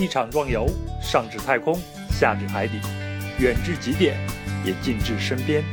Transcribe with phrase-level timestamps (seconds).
[0.00, 0.64] 一场壮游，
[1.02, 1.76] 上至太空，
[2.08, 2.80] 下至海底，
[3.40, 4.16] 远至极点，
[4.64, 5.64] 也近至身边。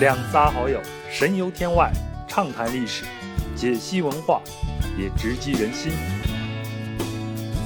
[0.00, 0.80] 两仨好友
[1.10, 1.92] 神游天外，
[2.26, 3.04] 畅谈历史，
[3.54, 4.40] 解析文化，
[4.98, 5.92] 也直击人心。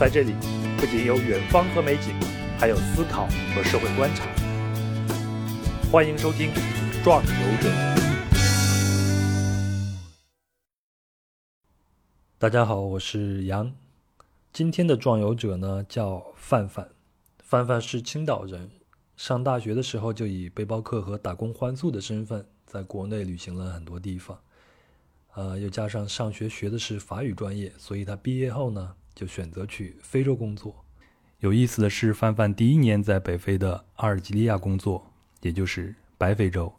[0.01, 0.35] 在这里，
[0.77, 2.13] 不仅有远方和美景，
[2.59, 4.25] 还有思考和社会观察。
[5.93, 6.51] 欢迎收听
[7.05, 7.69] 《壮游者》。
[12.39, 13.80] 大家好，我是杨。
[14.53, 16.89] 今天的壮游者呢叫范范，
[17.39, 18.69] 范范是青岛人，
[19.17, 24.41] 上大学的时候就以背包客和打工欢宿的身份在国内旅行了很多地方，
[25.35, 30.85] 呃，又加上上学学的是法语专业，所以他毕业后呢就选择去非洲工作。
[31.39, 35.13] 有意思的是，范范第一年在北非的阿尔及利亚工作，
[35.43, 36.75] 也就是白非洲；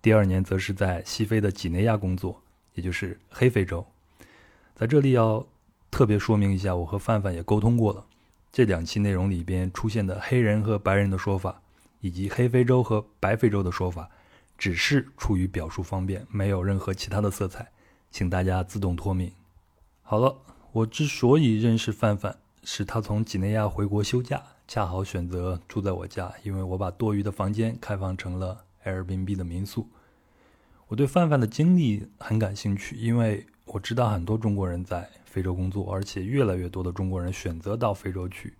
[0.00, 3.86] 第二年则是在西非的几内亚工作，也就是黑非洲。
[4.74, 5.46] 在这里要
[5.90, 8.06] 特别说明一下，我和范范也沟通过了，
[8.52, 11.60] 这两期内容里边出现的黑人和白人的说法，
[12.00, 14.08] 以及黑非洲和白非洲的说法，
[14.56, 17.70] 只是出于表述方便，没有任何其他的色彩，
[18.10, 19.32] 请大家自动脱敏。
[20.02, 20.38] 好了，
[20.72, 29.88] 我之所以认识范范，是他从几内亚回国休假，恰好选择住在我家，因为我把多余的房间开放成了 Airbnb 的民宿。
[30.86, 33.46] 我对范范的经历很感兴趣，因为。
[33.72, 38.52] 我知道很多中国人在非洲工作，而且越来越多的中国人选择到非洲去。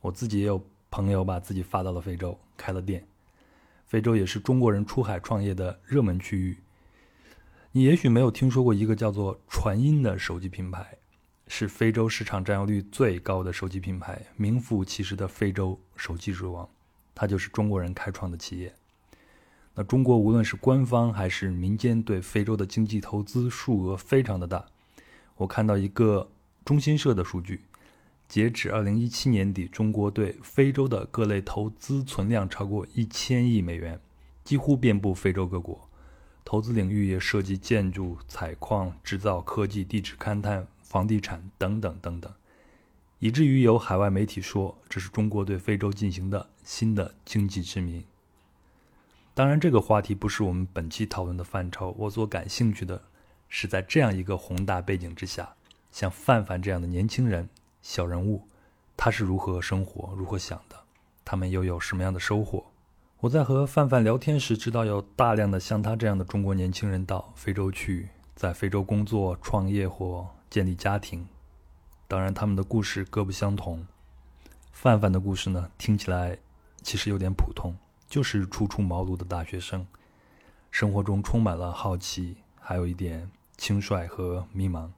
[0.00, 3.06] 我自己也有朋友把自己发到了非洲，开了店。
[3.86, 6.58] 非洲也是中国人出海创业的热门区域。
[7.70, 10.84] 你也许没有听说过一个叫做传音的手机品牌，
[11.46, 16.68] 是非洲市场占有率最高的手机品牌，名副其实的非洲手机之王。
[17.14, 18.74] 它就是中国人开创的企业。
[19.80, 24.66] 那中国无论是官方还是民间对非洲的经济投资数额非常的大。
[25.36, 26.28] 我看到一个
[26.64, 27.60] 中新社的数据，
[28.26, 34.00] 截止二零一七年底，中国对非洲的各类投资存量超过一千亿美元，
[34.42, 35.88] 几乎遍布非洲各国。
[36.44, 42.32] 投资领域也涉及建筑、采矿、制造、科技、地质勘探、房地产等等等等，
[43.20, 48.02] 以至于有海外媒体说这是中国对非洲进行的新的经济殖民。
[49.38, 51.94] 当然，这个话题不是我们本期讨论的范畴。
[51.96, 53.00] 我所感兴趣的
[53.48, 55.54] 是，在这样一个宏大背景之下，
[55.92, 57.48] 像范范这样的年轻人、
[57.80, 58.42] 小人物，
[58.96, 60.74] 他是如何生活、如何想的？
[61.24, 62.64] 他们又有什么样的收获？
[63.20, 71.24] 我在和范范聊天时，知道有大量的像他这样的中国年轻人到非洲去，在非洲工作、创业或建立家庭。
[72.08, 73.86] 当然，他们的故事各不相同。
[74.72, 76.36] 范范的故事呢，听起来
[76.82, 77.72] 其实有点普通。
[78.08, 79.86] 就是初出茅庐的大学生，
[80.70, 84.90] 生活中充满了好奇，还有一点轻率和迷茫。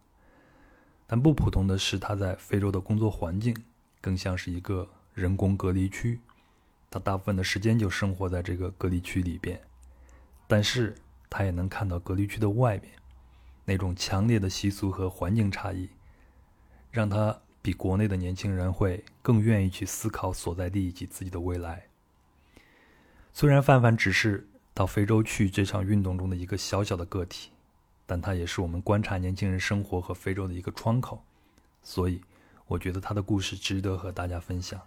[1.06, 3.56] 但不普通的是，他在非洲的工作环境
[4.00, 6.20] 更像是一个人工隔离区，
[6.88, 9.60] 他大部分的时间就生活在这个隔离区里边。
[10.46, 10.94] 但是
[11.28, 12.92] 他也能看到隔离区的外面，
[13.64, 15.88] 那种强烈的习俗和环境差异，
[16.92, 21.89] 让他比国内的年轻人会更愿意去思考所在地以及自己的未来。
[23.32, 27.50] 虽然范范只是到非洲去这场运动中的一个小小的个体，
[28.06, 31.22] 但他也是我们观察年轻人生活和非洲的一个窗口，
[31.82, 32.20] 所以
[32.66, 34.80] 我觉得他的故事值得和大家分享。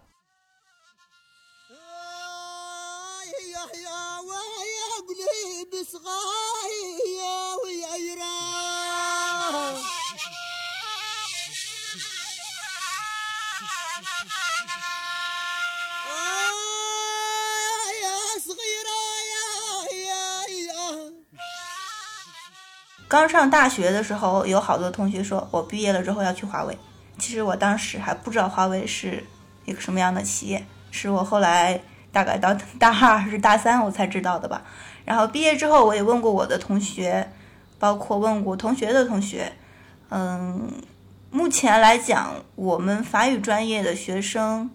[23.14, 26.76] 刚上大学的时候，有好多同学说我毕业了之后要去华为。
[27.16, 29.22] 其实我当时还不知道华为是
[29.64, 31.80] 一个什么样的企业，是我后来
[32.10, 34.60] 大概到大二还是大三我才知道的吧。
[35.04, 37.30] 然后毕业之后，我也问过我的同学，
[37.78, 39.52] 包括问过同学的同学。
[40.08, 40.68] 嗯，
[41.30, 44.68] 目前来讲，我们法语专业的学生，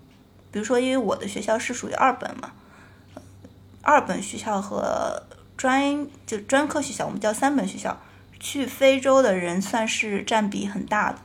[0.50, 2.52] 比如说因为我的学校是属于二本嘛，
[3.82, 5.24] 二本学校和
[5.58, 7.98] 专就专科学校，我们叫三本学校。
[8.40, 11.20] 去非洲的人算是占比很大的，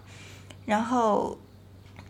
[0.66, 1.38] 然后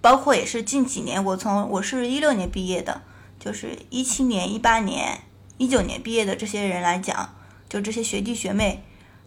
[0.00, 3.02] 包括也是近几年，我从我是一六年毕业的，
[3.38, 5.20] 就是一七年、一八年、
[5.58, 7.36] 一九年毕业的这些人来讲，
[7.68, 8.82] 就这些学弟学妹，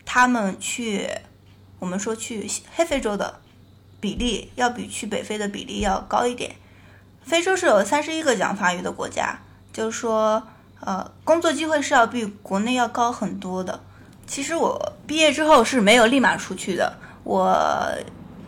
[0.06, 1.07] 他们去
[1.80, 3.39] 我们说去黑非洲的
[4.00, 6.56] 比例要比去北非的比例要高一点。
[7.21, 9.39] 非洲是有三十一个讲法语的国家，
[9.73, 10.41] 就是说，
[10.80, 13.83] 呃，工作机会是要比国内要高很多的。
[14.27, 16.94] 其实我毕业之后是没有立马出去的，
[17.24, 17.57] 我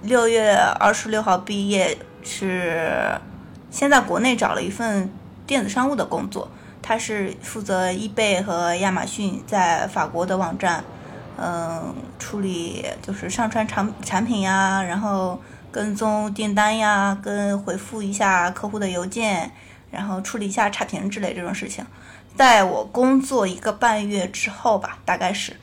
[0.04, 3.18] 六月二十六号毕业，是
[3.72, 5.10] 先在国内找了一份
[5.48, 10.84] 电子商务的工作，他是负责易贝和亚马逊在法国的网站，
[11.38, 15.42] 嗯，处理就是上传产产品呀，然后
[15.72, 19.50] 跟踪订单呀，跟回复一下客户的邮件，
[19.90, 21.86] 然后处理一下差评之类这种事情。
[22.36, 25.54] 在我工作一个半月之后吧，大概是，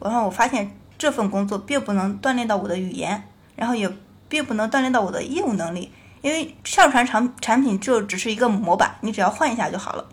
[0.00, 3.22] 然后我发现这份工作并不能锻炼到我的语言，
[3.54, 3.90] 然后也
[4.28, 10.06] 并不能锻炼到我的业务能力，因为上传产产品就只是一个模板，你只要换一下就好了。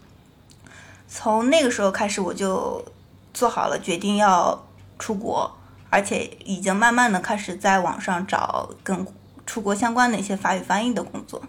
[1.08, 2.84] 从那个时候开始，我就
[3.34, 4.66] 做好了决定要
[4.98, 5.52] 出国，
[5.90, 9.06] 而且已经慢慢的开始在网上找跟
[9.46, 11.42] 出国相关的一些法语翻译的工作，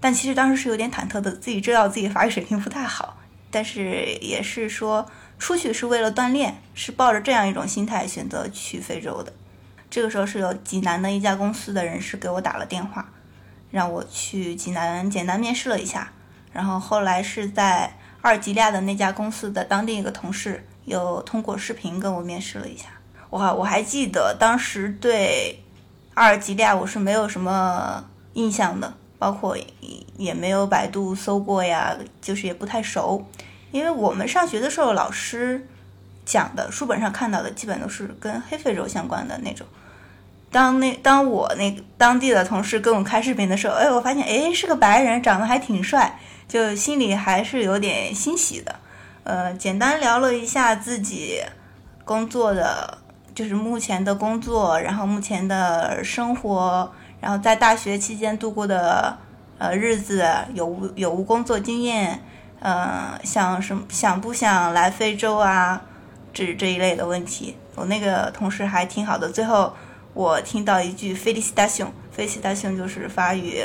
[0.00, 3.16] 但其实当时是有点忐忑的，自己知道自己法语水平不太好。
[3.50, 5.06] 但是也是说
[5.38, 9.32] 出去是为了锻炼，是抱着这样一种心态选择去非洲的。
[9.88, 13.08] 这个时候是有济南的一家公司的人事给我打了电话，
[13.70, 16.12] 让我去济南简单面试了一下。
[16.52, 22.86] 然后后来是在阿尔及利亚的那家公司的当地一个同事又通过视频跟我面试了一下。
[23.30, 25.62] 我我还记得当时对
[26.14, 28.04] 阿尔及利亚我是没有什么
[28.34, 28.94] 印象的。
[29.20, 29.58] 包括
[30.16, 33.26] 也没有百度搜过呀，就是也不太熟，
[33.70, 35.66] 因为我们上学的时候老师
[36.24, 39.66] 讲的书本上看到的基本都是跟黑非洲相关的那种。
[40.50, 46.18] 当那当我那当地的同事跟我开视频的时候，哎，我发现哎是个白人，长得还挺帅，
[46.48, 48.74] 就心里还是有点欣喜的。
[49.24, 51.42] 呃，简单聊了一下自己
[52.04, 52.98] 工作的，
[53.34, 56.90] 就是目前的工作，然后目前的生活。
[57.20, 59.18] 然后在大学期间度过的
[59.58, 60.24] 呃日子
[60.54, 62.22] 有无有无工作经验，
[62.60, 65.82] 呃想什么想不想来非洲啊，
[66.32, 69.30] 这这一类的问题，我那个同事还挺好的。
[69.30, 69.72] 最后
[70.14, 73.64] 我听到一句 “felicitation”，“felicitation” 就是法语，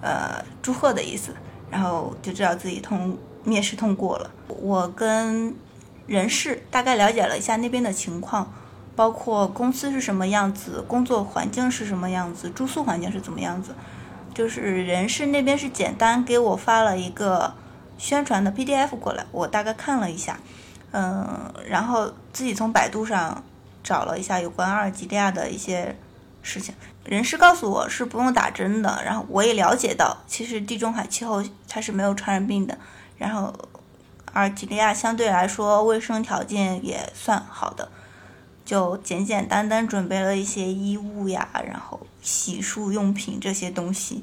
[0.00, 1.34] 呃祝贺的意思，
[1.70, 4.30] 然后就知道自己通面试通过了。
[4.48, 5.54] 我跟
[6.06, 8.52] 人事大概了解了一下那边的情况。
[8.98, 13.72] 包括公司是什么样子，工作环境是什么样子，住宿环境是怎么样子，
[14.34, 17.54] 就是人事那边是简单给我发了一个
[17.98, 20.38] 宣传的 PDF 过来，我大概看了一下，
[20.92, 23.44] 嗯，然后自己从百度上
[23.84, 25.94] 找了一下有关阿尔及利亚的一些
[26.42, 26.74] 事情，
[27.04, 32.78] 人事告诉我是不用打针的，然后我也了解到，其实地中海气候它是没有传染病的，
[33.18, 33.52] 然后
[34.32, 37.90] 阿尔及利亚相对来说卫生条件也算好的。
[38.64, 44.22] 就简简单单准备了一些衣物呀，然后洗漱用品这些东西，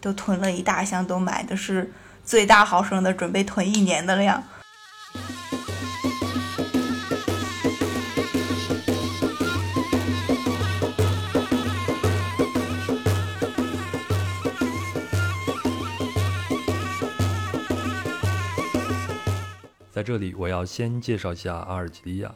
[0.00, 1.92] 都囤了一大箱，都买的是
[2.24, 4.42] 最大毫升的，准备囤一年的量。
[19.92, 22.34] 在这里，我要先介绍一下阿尔及利亚。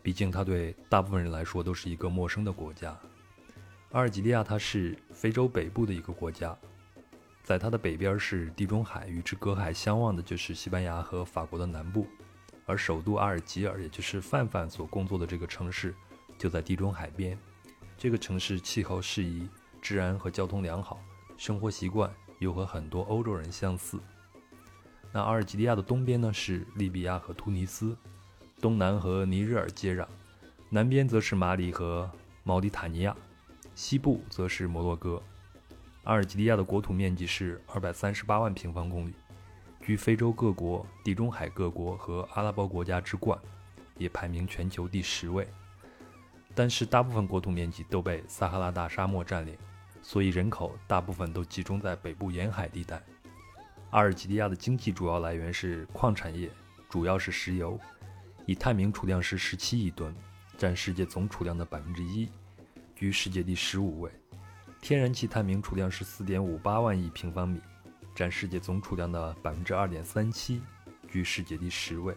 [0.00, 2.96] 毕竟，它对大部分人来说都是一个陌生的国家。
[3.90, 6.56] 阿尔及利亚它是非洲北部的一个国家，
[7.44, 12.08] 在它的北边是地中海，与之隔海相望的就是西班牙和法国的南部。
[12.64, 15.94] 而首都阿尔及尔，也就是范范所工作的这个城市，
[16.38, 17.38] 就在地中海边。
[17.98, 19.46] 这个城市气候适宜，
[19.82, 20.98] 治安和交通良好，
[21.36, 24.00] 生活习惯又和很多欧洲人相似。
[25.12, 27.94] 那阿尔及利亚的东边呢是利比亚和突尼斯。
[28.60, 30.06] 东南和尼日尔接壤，
[30.70, 32.10] 南边则是马里和
[32.42, 33.14] 毛里塔尼亚，
[33.74, 35.22] 西部则是摩洛哥。
[36.04, 39.14] 阿尔及利亚的国土面积是二百三十八万平方公里，
[39.80, 43.38] 居非洲各国、地中海各国和阿拉伯国家之冠，
[43.96, 45.48] 也排名全球第十位。
[46.54, 49.56] 但是大部分国土面积都被撒哈拉大沙漠占领，
[50.02, 53.02] 所以人口大部分都集中在北部沿海地带。
[53.90, 56.50] 阿尔及利亚的经济主要来源是矿产业，
[56.88, 57.80] 主要是石油。
[58.44, 60.14] 以探明储量是十七亿吨，
[60.58, 62.28] 占世界总储量的百分之一，
[62.94, 64.10] 居世界第十五位。
[64.84, 67.58] 天然气探明储量是四点五八万亿平方米，
[68.14, 70.60] 占世界总储量的百分之二点三七，
[71.08, 72.14] 居世界第十位。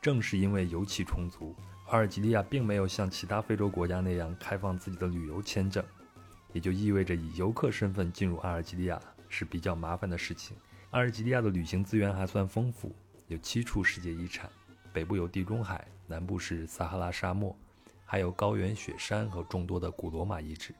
[0.00, 1.54] 正是因为油气充足，
[1.88, 5.84] 阿尔及利亚并没有像其他非洲国家那样开放自己的旅游签证，
[6.54, 8.98] 也就意味着以游客身份进入阿尔及利亚
[9.28, 10.56] 是比较麻烦的事情。
[10.88, 14.48] 阿尔及利亚的旅行资源还算丰富，有七处世界遗产。
[14.90, 17.54] 北部有地中海，南部是撒哈拉沙漠，
[18.06, 20.74] 还有高原雪山和众多的古罗马遗址。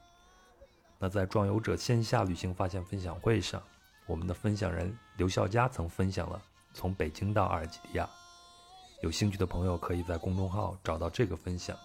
[0.97, 3.61] 那在壮游者线下旅行发现分享会上，
[4.05, 6.41] 我们的分享人刘笑佳曾分享了
[6.73, 8.09] 从北京到阿尔及利亚。
[9.01, 11.77] 有兴趣的朋友可以在公众号找到这个分享，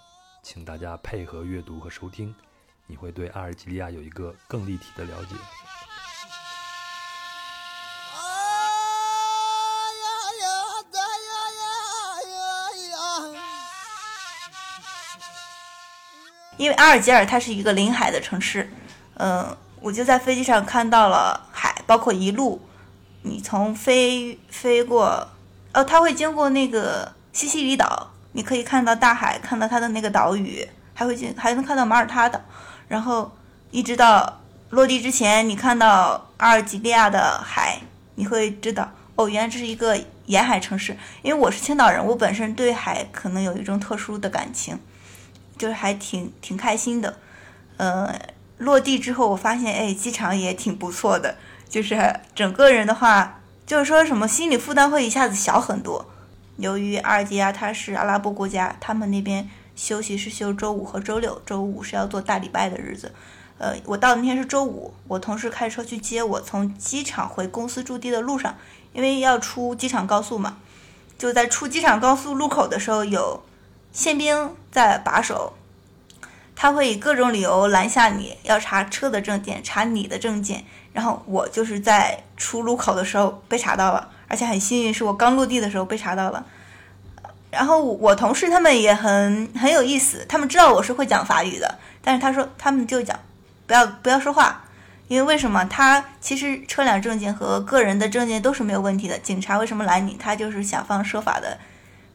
[0.42, 2.34] 请大家配合阅读和收听，
[2.86, 5.34] 你会对阿尔及利亚有一个更立体的了解。
[16.56, 18.70] 因为阿尔及尔它是一个临海的城市，
[19.22, 22.58] 嗯，我就在飞机上看到了海，包括一路
[23.22, 25.28] 你从飞飞过，
[25.74, 32.40] 哦，它会经过那个西西里岛，你可以看到大海，看到它的那个岛屿，还会经还能看到马耳他岛，
[32.88, 33.30] 然后
[33.70, 37.78] 一直到落地之前，你看到阿尔及利亚的海，
[38.14, 40.96] 你会知道哦，原来这是一个沿海城市。
[41.20, 44.78] 因为我是青岛人，我本身对海可能有一种特殊的感情。
[45.58, 47.18] 就是还挺挺开心的，
[47.76, 48.18] 呃，
[48.60, 51.36] 落地之后我发现，哎，机场也挺不错的，
[51.68, 51.98] 就是
[52.34, 56.06] 整个人的话，就是说什么心理负担会一下子小很多。
[56.56, 63.12] 由于阿尔及利亚它是阿拉伯国家，他们那边休息是休周五和周六，周五是要做大礼拜的日子。
[63.58, 68.56] 呃，我到那天是周五，我同事开车去接我，从机场回公司驻地的路上，
[68.92, 70.58] 因为要出机场高速嘛，
[71.18, 73.42] 就在出机场高速路口的时候有。
[73.92, 75.52] 宪兵在把守，
[76.62, 80.62] 他会以各种理由拦下你，要查车的证件，查你的证件。
[80.92, 86.44] 然后我就是在出路口的时候被查到了，而且很幸运是我刚落地的时候被查到了。
[87.50, 93.18] 然后我同事他们也很很有意思，他们知道我是会讲法语的，但是他说他们就讲
[93.66, 94.62] 不要不要说话，
[95.08, 95.64] 因为为什么？
[95.64, 100.18] 他其实车辆证件和个人的证件都是没有问题的，警察为什么拦你？
[100.20, 101.56] 他就是想方设法的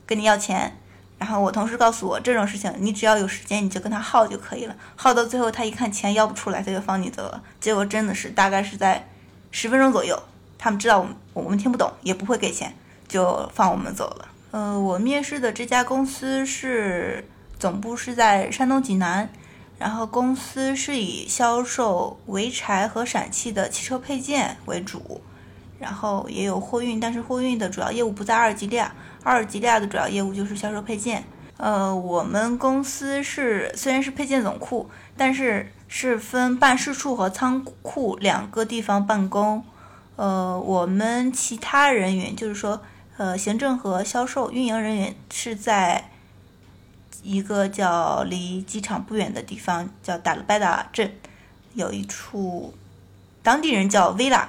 [0.05, 0.77] 跟你要钱。
[1.17, 4.75] 然后我同事告诉我，这种事情你只要有时间，你就跟他耗就可以了。
[4.95, 7.41] 耗到最后，他一看钱要不出来，他就放你走了。
[7.59, 9.07] 结果真的是大概是在
[9.49, 10.21] 十分钟左右，
[10.57, 12.75] 他们知道我们我们听不懂，也不会给钱，
[13.07, 14.27] 就放我们走了。
[14.51, 19.29] 呃，我面试的这家公司是总部是在山东济南，
[19.79, 25.21] 然后公司是以销售潍柴和陕汽的汽车配件为主，
[25.79, 28.93] 然后也有货运，但是货运的主要业务不在阿尔及利亚。
[29.23, 31.23] 阿尔及利亚的主要业务就是销售配件。
[31.57, 39.63] 呃，我们公司是虽然是配件总库，但是是分办事处和仓库两个地方办公。
[40.17, 42.81] 呃，我们其他人员就是说，
[43.17, 46.09] 呃，行政和销售运营人员是在
[47.23, 51.11] 一个叫离机场不远的地方，叫达勒拜达镇，
[51.73, 52.73] 有一处
[53.41, 54.45] 当地人叫 villa，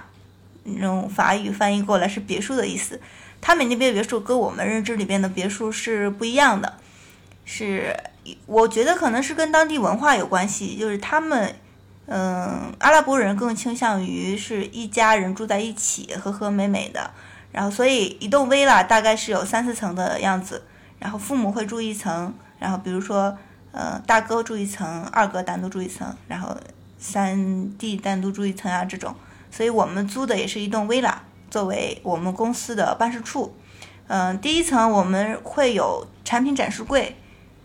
[0.66, 3.00] 那种法语翻译过来是别墅的意思。
[3.40, 6.74] 他们那边别墅跟我们认知里边的别墅是不一样的，
[7.44, 7.94] 是
[8.46, 11.54] 我觉得可能是跟当地文化有关系，就是他们，
[12.06, 17.10] 嗯，阿拉伯人更倾向于是一家人住在一起，和和美美的，
[17.52, 20.64] 然后所以一栋 villa 大概是有三四层的样子，
[20.98, 23.36] 然后父母会住一层，然后比如说，
[23.70, 26.56] 呃，大哥住一层，二哥单独住一层，然后
[26.98, 29.14] 三弟单独住一层啊这种，
[29.56, 31.14] 所以我们租的也是一栋 villa。
[31.48, 33.54] 作为我们公司的办事处，
[34.08, 37.16] 嗯，第一层我们会有产品展示柜，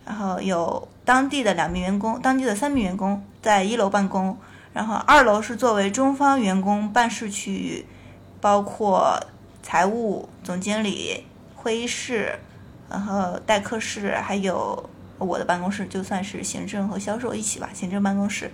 [0.05, 4.38] 然后有当地的两名员工，当地的三名员工在一楼办公，
[4.71, 7.86] 然后二楼是作为中方员工办事区域，
[8.39, 9.19] 包括
[9.62, 12.39] 财务总经理会议室，
[12.89, 18.50] 然后待客室，还有我的办公室，就算是行政和销售一起吧，行政办公室。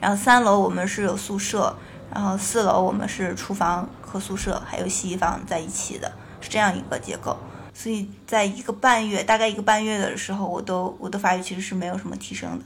[0.00, 1.76] 然后三楼我们是有宿舍。
[2.12, 7.36] 然后四楼我们是厨房和宿舍，还有洗衣房在一起的，是这样一个结构。
[7.72, 12.64] 所以在一个半月，大概一个半月的时候，我都我的法语其实是没有什么提升的。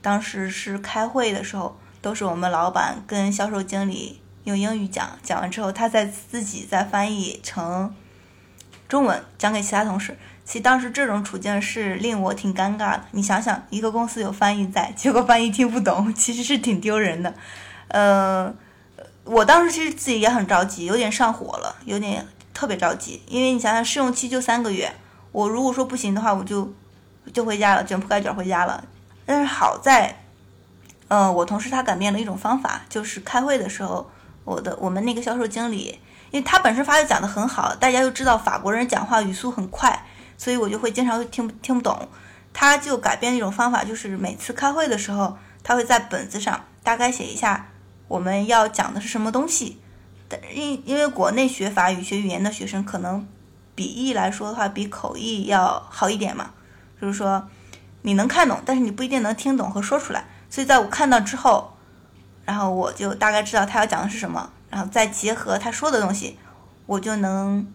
[0.00, 7.92] 当时是开会的时候，都是我们老板跟销售经理用英语讲，讲完之后他再自己再翻译成
[8.88, 10.16] 中文讲给其他同事。
[10.44, 13.04] 其实当时这种处境是令我挺尴尬的。
[13.10, 17.34] 你想想，一个公司有翻译在，结果翻译听不懂，其实是挺丢人的。
[17.88, 18.56] 嗯。
[19.24, 24.94] 我当时其实自己也很着急，有点上火了，有点特别着急，因为你想想试用期就三个月，
[25.32, 26.72] 我如果说不行的话，我就
[27.32, 28.84] 就回家了，卷铺盖卷回家了。
[29.24, 30.22] 但是好在，
[31.08, 34.10] 嗯，我同事他改变了一种方法，就是开会的时候，
[34.44, 35.98] 我的我们那个销售经理，
[36.30, 40.04] 因为他本身法语讲得很好，大家又知道法国人讲话语速很快，
[40.36, 42.06] 所以我就会经常会听听不懂。
[42.52, 47.70] 他就改变了一种方法，就是每次开会的时候，他会在本子上大概写一下。
[48.08, 49.78] 我们要讲的是什么东西？
[50.28, 53.26] 但因因为国内学法语、学语言的学生，可能
[53.74, 56.50] 笔译来说的话，比口译要好一点嘛。
[57.00, 57.48] 就是说，
[58.02, 60.24] 你能看懂，但是你不一定能听懂和说出来。
[60.48, 61.76] 所以在我看到之后，
[62.44, 66.38] 然后我就大概知道他要讲的是什么，然后再结合他说的东西，
[66.86, 67.66] 我就能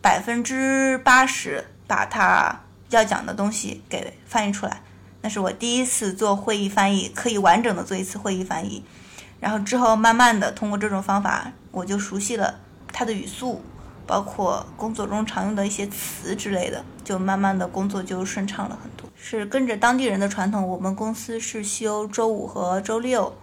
[0.00, 4.82] 百分之八十把他要讲的东西给翻译出来。
[5.20, 8.84] 那是我第一次做会议翻译，可以完整的做一次会议翻译。
[9.44, 12.58] 然后之后慢慢的通过这种方法，我就熟悉了
[12.90, 13.62] 他的语速，
[14.06, 19.06] 包括工作中常用的一些词之类的，就慢慢的工作就顺畅了很多。
[19.14, 23.36] 是跟着当地人的传统，我们公司是休周五和周六，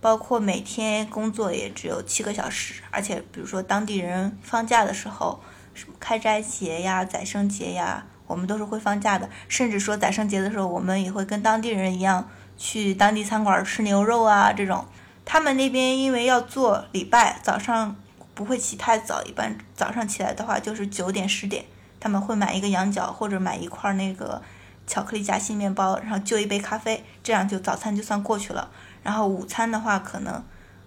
[0.00, 5.40] 包括每天工作也只有七个小时，而且比如说当地人放假的时候，
[5.72, 9.30] 什么开斋节呀、宰生节呀，我们都是会放假的。
[9.46, 14.84] 甚至说宰生节的时候，我们也会跟当地人一样去当地餐馆吃牛肉啊这种。
[15.24, 17.96] 他们那边因为要做礼拜，早上
[18.34, 21.64] 不会起太早，一般早上起来的话就是九点十点，
[21.98, 24.42] 他们会买一个羊角或者买一块那个
[24.86, 28.68] 巧克力夹心面包，然后就一杯咖啡，这样就早餐就算过去了。
[29.02, 30.44] 然后午餐的话可能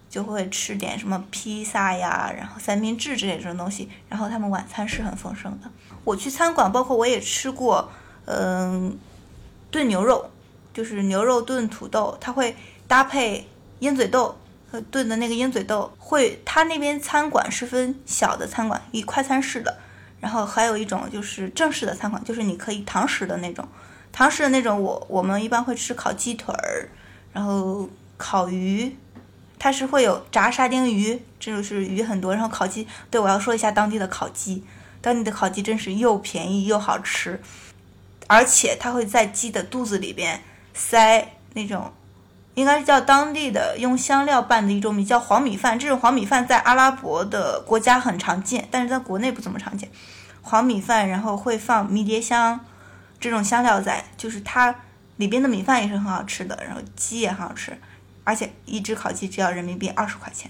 [0.10, 3.90] 就会吃点什么披萨呀，然后三明治之类这种东西。
[4.08, 5.70] 然后他们晚餐是很丰盛的。
[6.04, 7.90] 我去餐馆，包括我也吃过，
[8.26, 8.98] 嗯，
[9.72, 10.30] 炖牛肉，
[10.74, 12.56] 就是牛肉炖土豆，它会
[12.88, 13.48] 搭配。
[13.80, 14.38] 鹰嘴豆
[14.72, 19.78] 和炖的那个鹰嘴豆会，他那边餐馆是分小的餐馆，以快餐式的，
[20.20, 23.68] 然后还有一种就是正式的餐馆，就是你可以堂食的那种。
[24.12, 26.90] 堂食的那种，我我们一般会吃烤鸡腿儿，
[27.32, 28.96] 然后烤鱼，
[29.60, 32.88] 它是会有炸沙丁鱼，这就是鱼很多，然后烤鸡。
[33.12, 34.64] 对，我要说一下当地的烤鸡，
[35.02, 37.40] 当地的烤鸡真是又便宜又好吃，
[38.26, 40.42] 而且它会在鸡的肚子里边
[40.74, 41.94] 塞那种。
[42.58, 45.78] 应该是叫当地的用香料拌的一种米，叫黄米饭。
[45.78, 49.88] 这种黄米饭在阿拉伯的国家很常见，但是在国内不怎么常见。
[50.42, 52.60] 黄米饭，然后会放迷迭香
[53.20, 54.74] 这种香料在，就是它
[55.18, 57.80] 里边的米饭也是很好吃的，然后鸡也很好吃，
[58.24, 60.50] 而且一只烤鸡只要人民币二十块钱。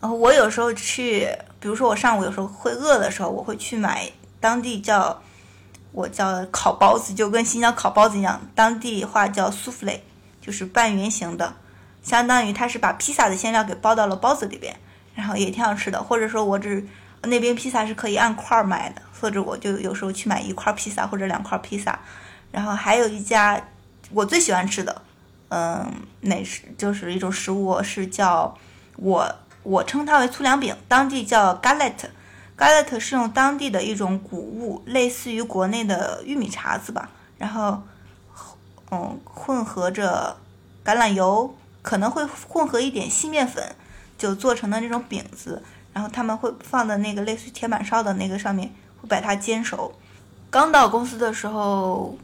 [0.00, 1.28] 然后我有时候去，
[1.60, 5.22] 比如说我上午有时候会饿的时候，我会去买当地叫
[5.92, 10.02] 我叫烤包子，就跟新疆烤包子一样，当地话叫苏芙蕾。
[10.48, 11.54] 就是半圆形的，
[12.02, 14.74] 相当于它是把披萨的馅料给包到了包子里边，
[15.14, 16.02] 然后也挺好吃的。
[16.02, 16.88] 或者说我只
[17.24, 22.00] 那边披萨是可以按块儿卖的，或者我就有时候去买一块披萨或者两块披萨。
[22.50, 23.62] 然后还有一家
[24.10, 25.02] 我最喜欢吃的，
[25.50, 28.56] 嗯，美食就是一种食物是叫
[28.96, 29.30] 我
[29.62, 37.82] 我称它为粗粮饼，当地叫 galette，galette 是用当地的一种谷物，类似于国内的玉米碴子吧，然后。
[38.90, 40.34] 嗯，混合着
[40.88, 43.62] 橄榄油，可能会混合一点细面粉，
[44.16, 45.62] 就做成的那种饼子。
[45.92, 48.72] 然后他们会放在那个类似铁板烧的那个上面，
[49.02, 49.92] 会把它煎熟。
[50.48, 52.16] 刚到公司的时候，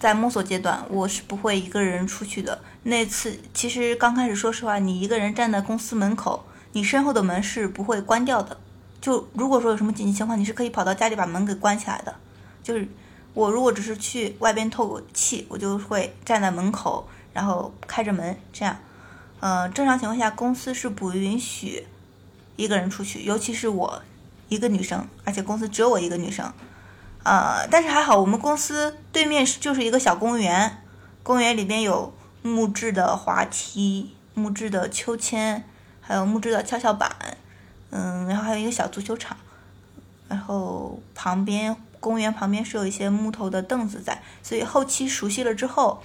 [0.00, 2.60] 在摸索阶段，我是不会一个人出去的。
[2.82, 8.58] 那次其实刚开始，说实话，你一个人站在公司门口，你身后的门是不会关掉的。
[9.00, 12.12] 就如果说有什么紧急情况，你是可以跑到家里把门给关起来的。
[12.60, 12.88] 就是。
[13.32, 18.76] 我如果只是去外边透口气，我就会站在门口，然后开着门，这样。
[19.40, 21.86] 呃，正常情况下，公司是不允许
[22.56, 24.02] 一个人出去，尤其是我
[24.48, 26.52] 一个女生，而且公司只有我一个女生。
[27.22, 30.82] 呃，但是还好，我们公司对面是就是一个小公园，
[31.22, 32.12] 公园里边有
[32.42, 35.64] 木质的滑梯、木质的秋千，
[36.00, 37.10] 还有木质的跷跷板，
[37.90, 39.36] 嗯，然后还有一个小足球场，
[40.28, 41.76] 然后旁边。
[42.00, 46.02] 公园旁边是有一些木头的凳子在，所以后期熟悉了之后，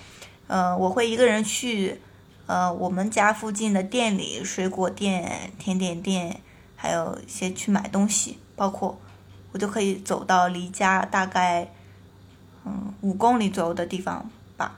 [0.47, 1.99] 呃，我会一个人去，
[2.45, 6.39] 呃，我们家附近的店里，水果店、甜点店，
[6.75, 8.99] 还有一些去买东西，包括
[9.51, 11.71] 我就可以走到离家大概，
[12.63, 14.77] 嗯，五公里左右的地方吧，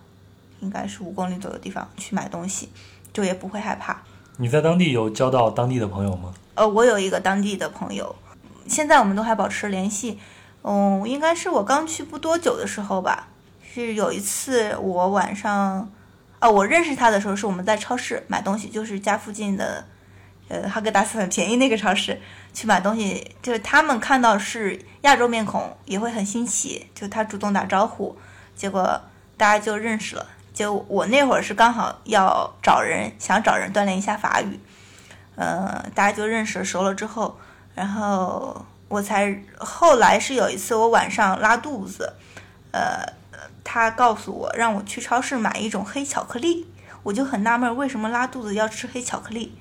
[0.61, 2.69] 应该是五公里左右的地方去买东西，
[3.11, 4.01] 就也不会害怕。
[4.37, 6.33] 你在当地有交到当地的朋友吗？
[6.55, 8.15] 呃，我有一个当地的朋友，
[8.67, 10.19] 现在我们都还保持联系。
[10.63, 13.27] 嗯，应该是我刚去不多久的时候吧。
[13.77, 15.87] 就是有一次我晚上，
[16.39, 19.85] 哦，我认识他的时候是我们在超市买东西，就是家附近的，
[20.47, 22.19] 呃，哈根达斯很便宜那个超市
[22.55, 23.35] 去买东西。
[23.39, 28.17] 就是他们看到是亚洲面孔也会很新奇，就他主动打招呼，
[28.55, 28.99] 结果
[29.37, 30.25] 大家就认识了。
[30.55, 34.59] 就我那会儿是刚好要找人，想找人锻炼一下法语，
[35.35, 37.37] 嗯，大家就认识熟了之后，
[37.75, 38.65] 然后。
[38.89, 42.13] 我才后来是有一次我晚上拉肚子，
[42.71, 43.05] 呃，
[43.69, 46.65] 他告诉我让我去超市买一种黑巧克力，
[47.03, 49.57] 我就很纳闷为什么拉肚子要吃黑巧克力，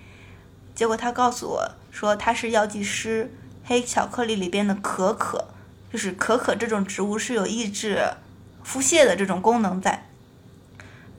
[0.76, 5.48] 结果他告诉我说他是药剂师，黑巧克力里边的可可，
[5.92, 8.00] 就是可可这种植物是有抑制
[8.62, 10.06] 腹泻的这种功能在，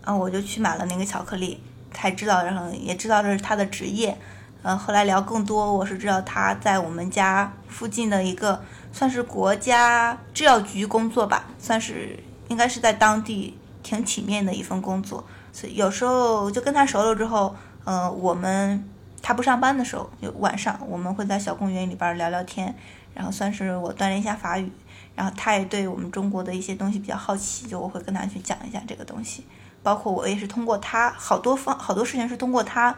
[0.06, 4.18] 然后我就去买了那个巧克力，才知道，然后也知道这是他的职业。
[4.64, 15.26] 嗯，后来聊更多，我是知道他在我们家附近的一个算是国家制药局工作吧，算是应该是在当地挺体面的一份工作。
[15.52, 18.88] 所以有时候就跟他熟了之后，呃，我们
[19.24, 22.76] 他不上班的时候，就晚上我们会在小公园里边聊聊天，
[23.14, 24.72] 然后算是我锻炼一下法语。
[25.16, 29.44] 然后他也对我们中国的一些东西比较好奇，就我会跟他去讲一下这个东西。
[29.82, 32.96] 包括我也是通过他好多方好多事情是通过他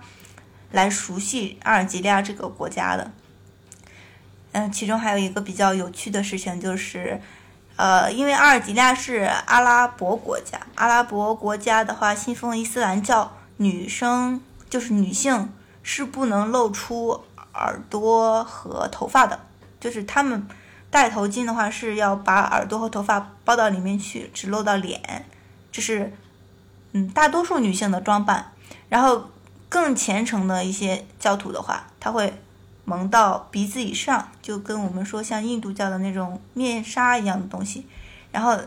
[0.71, 3.09] 来熟悉阿尔及利亚这个国家的。
[4.51, 7.21] 嗯，其中还有一个比较有趣的事情就是。
[7.79, 15.49] 呃，因为阿尔及利亚是阿拉伯国家，阿拉伯国家的话信奉伊斯兰教，女生就是女性
[15.81, 19.39] 是不能露出耳朵和头发的，
[19.79, 20.45] 就是他们
[20.91, 25.25] 戴头巾的话是要把耳朵和头发包到里面去，只露到脸，
[25.71, 26.11] 这是
[26.91, 28.51] 嗯大多数女性的装扮。
[28.89, 29.29] 然后
[29.69, 32.41] 更虔诚的一些教徒的话，他会。
[32.89, 37.86] 蒙到鼻子以上，就跟我们说像印度教的那种面纱一样的东西。
[38.32, 38.60] 然后，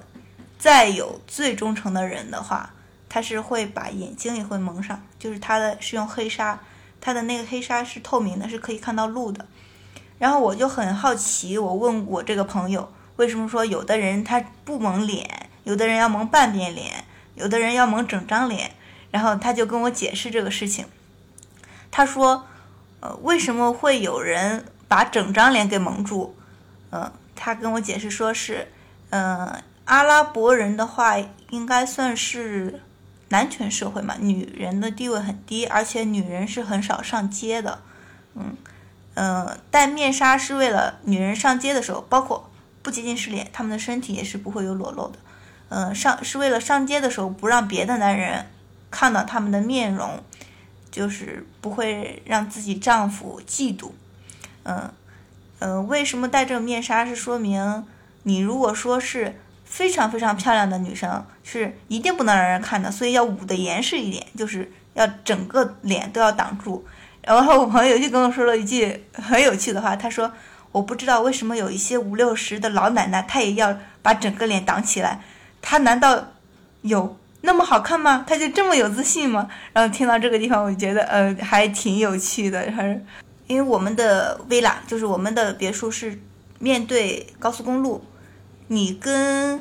[0.60, 2.72] 再有最忠诚的人的话，
[3.08, 6.60] 他是会把眼睛也会蒙上，就是他的是用黑纱，
[7.00, 9.44] 他的那个黑纱是透明的，是可以看到路的。
[10.20, 17.04] 然后我就很好奇，我问我这个朋友，为什么说有的人他不蒙脸，有的人要蒙半边脸，
[17.34, 18.70] 有的人要蒙整张脸？
[19.10, 20.86] 然后他就跟我解释这个事情，
[21.90, 22.46] 他说。
[23.02, 26.36] 呃，为什么会有人把整张脸给蒙住？
[26.92, 28.68] 嗯，他跟我解释说是，
[29.10, 31.16] 嗯，阿拉伯人的话
[31.50, 32.80] 应该算是
[33.30, 37.80] 男权社会嘛，女人的地位很低，而且女人是很少上街的。
[38.36, 38.56] 嗯，
[39.14, 42.48] 呃，戴面纱是为了女人上街的时候，包括
[42.82, 45.18] 不仅仅是脸，他们的身体也是不会有裸露的。
[45.70, 48.46] 嗯，上是为了上街的时候不让别的男人
[48.92, 50.22] 看到他们的面容。
[50.92, 53.90] 就是不会让自己丈夫嫉妒，
[54.64, 54.92] 嗯，
[55.58, 57.06] 呃，为什么戴这个面纱？
[57.06, 57.84] 是说明
[58.24, 66.86] 你如果说是非常非常漂亮的女生，是一定不能让人看的，所以要捂得严实一点，就是要整个脸都要挡住。
[67.22, 70.30] 然后我朋友就跟我说了一句很有趣的话，他说
[70.72, 75.22] ：“我不知道为什么有一些五六十的老奶奶，她也要把整个脸挡起来，
[75.62, 76.32] 她难道
[76.82, 78.24] 有？”那么好看吗？
[78.26, 79.48] 他就这么有自信吗？
[79.72, 83.04] 然后听到这个地方，我觉得呃还挺有趣的，还是
[83.48, 86.18] 因为我们的 villa 就是我们的别墅是
[86.58, 88.04] 面对高速公路，
[88.68, 89.60] 你跟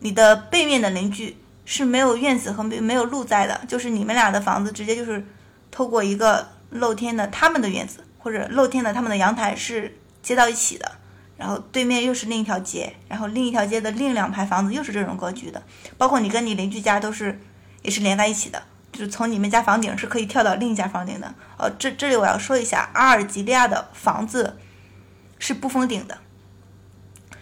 [0.00, 5.22] 你的背面的邻居是没有院子和没没有路在的，就是你们俩的房子直接就是
[5.70, 10.90] 透过一个露天的他们的院子或者露天的他们的阳台是接到一起的。
[11.36, 15.62] 然后对面又是另一条街，然后另一条街的另两排房子又是这种格局的，
[15.98, 17.38] 包括你跟你邻居家都是，
[17.82, 21.34] 也是连在一起的，就是从你们家房顶是可以跳到另一家房顶的。
[21.58, 24.58] 哦，这这里我要说一下，阿尔及利亚的房子
[25.38, 26.16] 是不封顶的，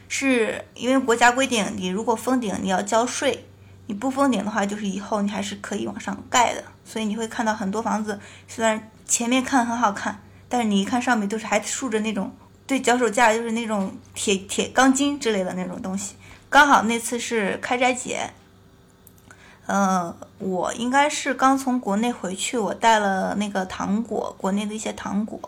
[0.08, 3.46] 是因为国家规定，你如果封顶你要交税，
[3.86, 6.64] 你不封顶的话，就是以后你还是可以往上盖的。
[6.84, 12.34] 所以你会看到很多房子，虽然前面看很好看，但是你一看上面都是还竖着那种。
[12.66, 16.14] 对脚手架就是那种铁铁钢筋之类的那种东西，
[16.48, 18.30] 刚好那次是开斋节，
[19.66, 25.38] 嗯，我应该是刚从国内回去，我带了那个糖果，国内的一些糖果，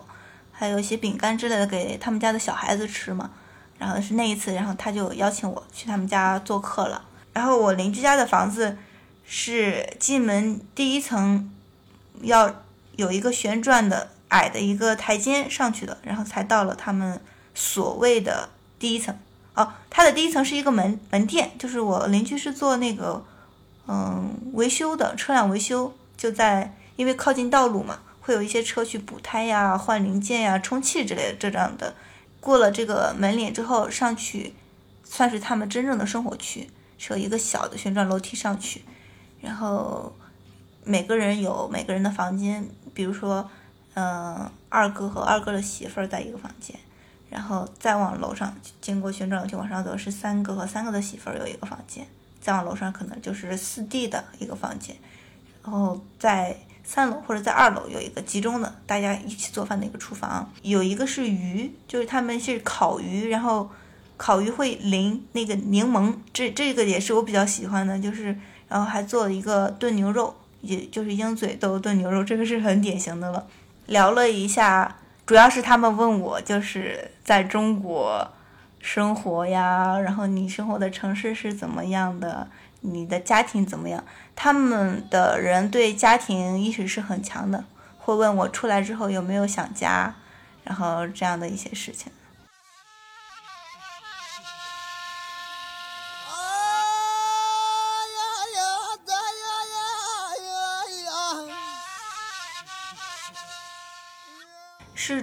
[0.51, 3.31] 还有一些饼干之类的给他们家的小孩子吃嘛。
[3.79, 7.03] 然后是那一次，然后他就邀请我去他们家做客了。
[7.33, 8.75] 然后我邻居家的房子
[9.23, 11.51] 是进门第一层
[12.21, 12.63] 要
[12.95, 14.09] 有一个旋转的。
[14.29, 17.21] 矮的一个台阶上去的，然后才到了他们
[17.55, 19.17] 所谓的第一层。
[19.53, 23.25] 哦，它的第一层是一个门门店，就是我邻居是做那个
[23.87, 31.95] 嗯维修的，车辆维修就在，因为靠近道路嘛，会有一些车去补胎呀、换零件呀、充气之类的这样的。
[32.39, 34.53] 过了这个门脸之后，上去
[35.03, 38.83] 算是他们真正的生活区，是有一个小的旋转楼梯上去，
[39.41, 40.15] 然后
[40.83, 43.49] 每个人有每个人的房间，比如说。
[43.99, 46.77] 嗯，二哥和二哥的媳妇儿在一个房间，
[47.31, 52.05] 然后再往楼上，经过旋转楼梯往上走，是三哥和三哥的媳妇儿有一个房间，
[52.39, 54.95] 再往楼上可能就是四弟的一个房间，
[55.63, 63.67] 然后在三楼或者在二楼有一个集中的大家一起做饭的一个厨房，有一个是鱼，就是他们是烤鱼，然后
[64.15, 68.25] 烤鱼会淋那个柠檬，这这个也是我比较喜欢的，就是
[68.67, 73.47] 然后还做了一个炖牛肉，也就是鹰嘴豆炖牛肉，这个是很典型的了。
[73.87, 78.31] 聊了一下，主要是他们问我就是在中国
[78.79, 82.47] 生活呀，然后你生活的城市是怎么样的，
[82.81, 84.03] 你的家庭怎么样？
[84.35, 87.65] 他们的人对家庭意识是很强的，
[87.97, 90.13] 会问我出来之后有没有想家，
[90.63, 92.11] 然后这样的一些事情。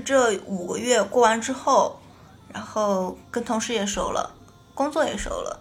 [0.05, 1.99] 这五个月过完之后，
[2.53, 4.31] 然后跟同事也熟了，
[4.75, 5.61] 工作也熟了，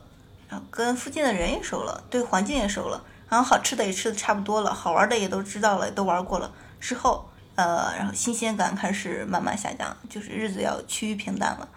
[0.50, 11.68] 然后跟附近的人也熟了，对环境也熟了，然后好吃的也吃的差不多了，好玩的也都知道了，都玩过了之后，呃，然后新鲜感开始慢慢下降，就是日子要趋于平淡了。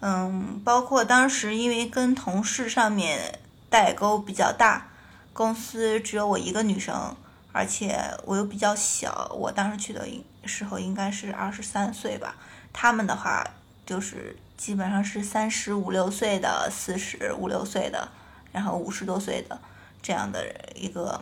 [0.00, 3.38] 嗯，包括当时因为跟同事上面
[3.70, 4.88] 代沟比较大，
[5.32, 7.16] 公司只有我一个女生，
[7.52, 10.06] 而且我又比较小，我当时去的
[10.46, 12.36] 时候应该是二十三岁吧，
[12.72, 13.44] 他们的话
[13.84, 18.08] 就是基本上是三十五六岁的、四十五六岁的，
[18.52, 19.58] 然后五十多岁的
[20.02, 21.20] 这样的一个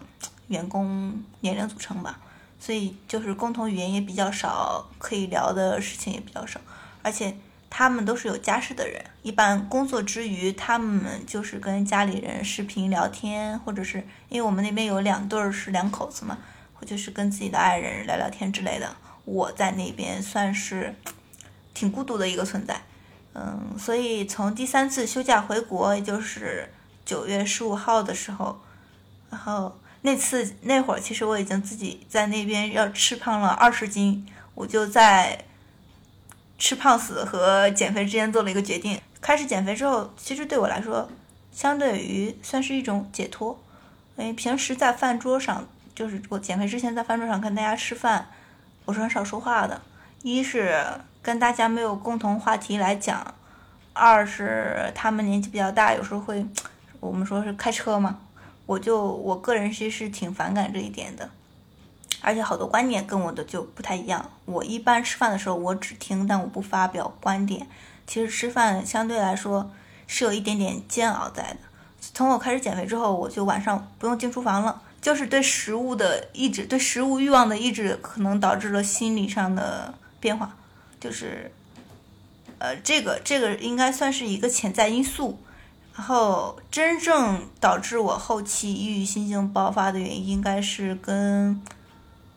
[0.49, 2.19] 员工年龄组成吧，
[2.59, 6.61] 所以就是共同语言也比较少，可以聊的事情也比较少，
[7.03, 7.37] 而且。
[7.77, 16.39] 他们都是有家室的人，一般工作之余，他们就是跟家里人视频聊天，或者是因为我们那边有两对儿是两口子嘛，
[16.73, 18.95] 或者是跟自己的爱人聊聊天之类的。
[19.25, 20.95] 我在那边算是
[21.73, 22.81] 挺孤独的一个存在，
[23.35, 26.73] 嗯，所以从第三次休假回国，也就是
[27.05, 28.61] 九月十五号的时候，
[29.31, 35.45] 然后那次那会儿，其实我已经自己在那边要吃胖了二十斤，我就在。
[36.57, 38.99] 吃胖死和减肥之间做了一个决定。
[39.21, 41.11] 开始减肥之后，其实对我来说，
[41.53, 43.59] 相对于算是一种解脱。
[44.17, 48.31] 因为平时在饭桌上，就是我减肥之前在饭桌上跟大家吃饭，
[48.85, 49.81] 我是很少说话的。
[50.23, 50.83] 一是
[51.23, 53.35] 跟大家没有共同话题来讲，
[53.93, 56.47] 二是他们年纪比较大，有时候会，
[57.01, 58.19] 我们说是开车嘛，
[58.67, 61.29] 我就我个人其实是挺反感这一点的。
[62.23, 64.31] 而且好多观点跟我的就不太一样。
[64.47, 67.67] 我一般吃饭的时候，我只听，但我不发表观点。
[68.07, 69.71] 其实吃饭相对来说
[70.07, 71.57] 是有一点点煎熬在的。
[72.01, 80.57] 从我开始减肥之后，我就晚上不用进厨房了，就是对食物的抑制，对食物欲望的抑制，可能导致了心理上的变化。
[80.99, 81.53] 就是，
[82.59, 85.39] 呃，这个这个应该算是一个潜在因素。
[85.95, 91.61] 然后真正导致我后期抑郁心情爆发的原因，应该是跟。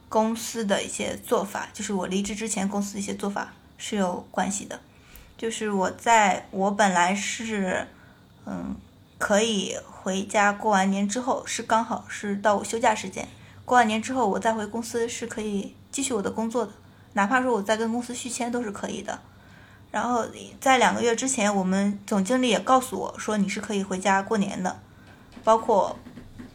[0.10, 4.80] 公司的一些做法，就是我离职之前公司的一些做法是有关系的。
[5.38, 7.86] 就是我在我本来是，
[8.46, 8.74] 嗯，
[9.18, 13.28] 可以回家过完年之后，是刚好是到我休假时间。
[13.66, 16.72] 过完年之后，我再回公司是可以继续我的工作的，
[17.14, 19.20] 哪怕说我再跟公司续签都是可以的。
[19.92, 20.26] 然后
[20.60, 24.80] 在两个月之前，我们总经理也告诉我说，你是可以回家过年的，
[25.44, 25.98] 包括。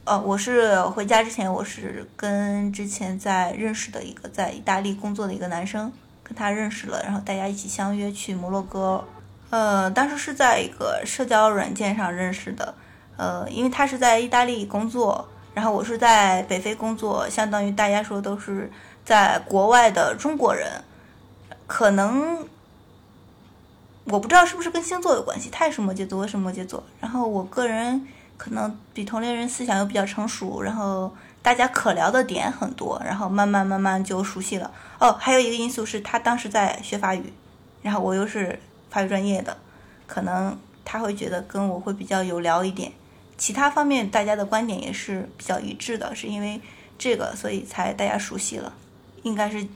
[0.04, 5.92] 呃，我是回家之前，我是跟之前在认识的一个在意大利工作的一个男生
[6.24, 9.04] 跟他认识了，然后大家一起相约去摩洛哥。
[9.52, 12.74] 呃，当时是在一个社交软件上认识的。
[13.18, 18.72] 呃，因为他是在意大利工作，然后我是在北非工作，相当于大家说都是
[19.04, 20.82] 在国外的中国人。
[21.66, 22.48] 可能
[24.04, 26.82] 我不知道是不是跟星座有关系，他也是摩羯座，我是摩羯座。
[26.98, 28.08] 然后我个人。
[28.38, 34.68] 可能比同龄人思想又比较成熟，然后大家可聊的点很多，然后慢慢慢慢就熟悉了。
[34.98, 37.32] 哦，还有一个因素是他当时在学法语，
[37.82, 38.58] 然后我又是
[38.92, 39.56] 法语专业的，
[40.06, 42.92] 可能他会觉得跟我会比较有聊一点。
[43.36, 46.60] 其他方面大家的观点也是比较一致的，是因为
[46.98, 48.72] 这个所以才大家熟悉了。
[49.22, 49.66] 应该是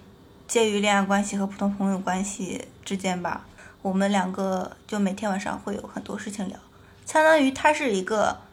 [0.46, 3.46] 介于恋爱关系和普通朋友关系之间吧。
[3.83, 6.57] 我们两个就每天晚上会有很多事情聊，
[7.05, 8.44] 相当于他是一个。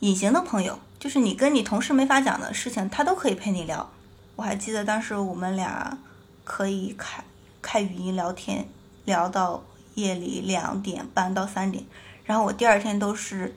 [0.00, 3.90] 隐形的朋友，就是你跟你同事没法讲的事情，他都可以陪你聊。
[4.36, 5.98] 我还记得当时我们俩
[6.44, 7.24] 可以开
[7.60, 8.68] 开语音聊天，
[9.04, 9.60] 聊到
[10.00, 11.84] 夜里两点半到三点，
[12.24, 13.54] 然后我第二天都是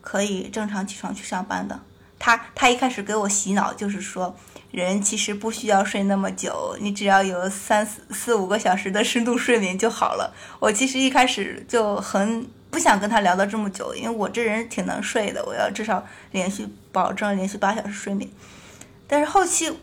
[0.00, 1.80] 可以正常起床去上班的。
[2.18, 4.36] 他他一开始给我洗脑，就是说
[4.70, 10.34] 人其实不需要睡那么久，你只要有三四四五个小时的深度睡眠就好了。
[10.58, 12.48] 我其实一开始就很。
[12.70, 18.30] 不想跟他聊到这么久，因为我这人挺能睡的，我要至少连续保证连续八小时睡眠。
[19.08, 19.76] 但是后期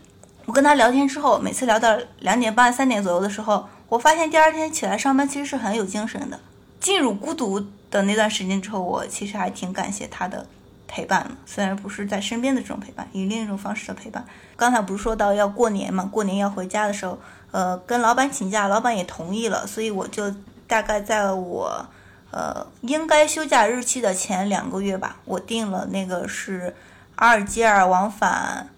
[0.46, 6.40] 我跟他聊天之后，每次聊到两点半、三点左右的时候，我发现第二天起来上班其实是很有精神的。
[6.80, 7.58] 进入孤独
[7.90, 10.46] 的那段时间之后，我其实还挺感谢他的
[10.86, 14.24] 陪伴虽然不是在身边的这种陪伴，以另一种方式的陪伴。
[14.56, 17.18] 刚才不是说到要过年嘛，过年要回家的时候，
[17.50, 20.32] 呃，跟老板请假，老板也同意了，所以我就
[20.66, 21.86] 大概在我。
[22.30, 26.76] 呃，应该休假日期的前两个月吧，我订了那个是
[27.14, 28.68] 阿尔及尔往返，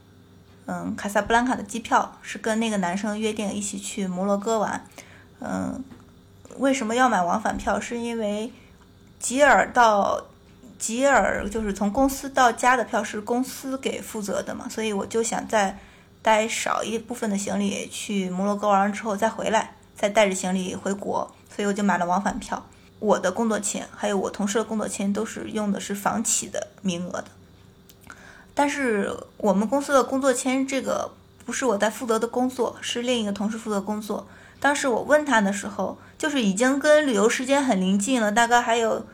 [0.73, 4.87] 嗯，卡萨布兰卡的机票，是跟那个男生约定一起去摩洛哥玩。
[5.41, 5.83] 嗯，
[6.59, 7.81] 为什么要买往返票？
[7.81, 8.53] 是因为
[9.19, 10.27] 吉尔到
[10.79, 15.77] 吉尔就是从公司到家的票是公司给负责的嘛，所以我就想再
[16.23, 22.65] 带少一部分的行李去摩洛哥玩之后再回来，再带着行李回国，所以我就买了往返票。
[23.01, 27.27] 我的工作签还有我同事的工作签都是用的是房企的名额的，
[28.61, 31.11] 但是我们公司的工作签这个
[31.46, 34.29] 不是我在负责的工作，是另一个同事负责工作。
[34.61, 39.07] 当时我问他的时候，就是已经跟旅游时间很临近了，大概还有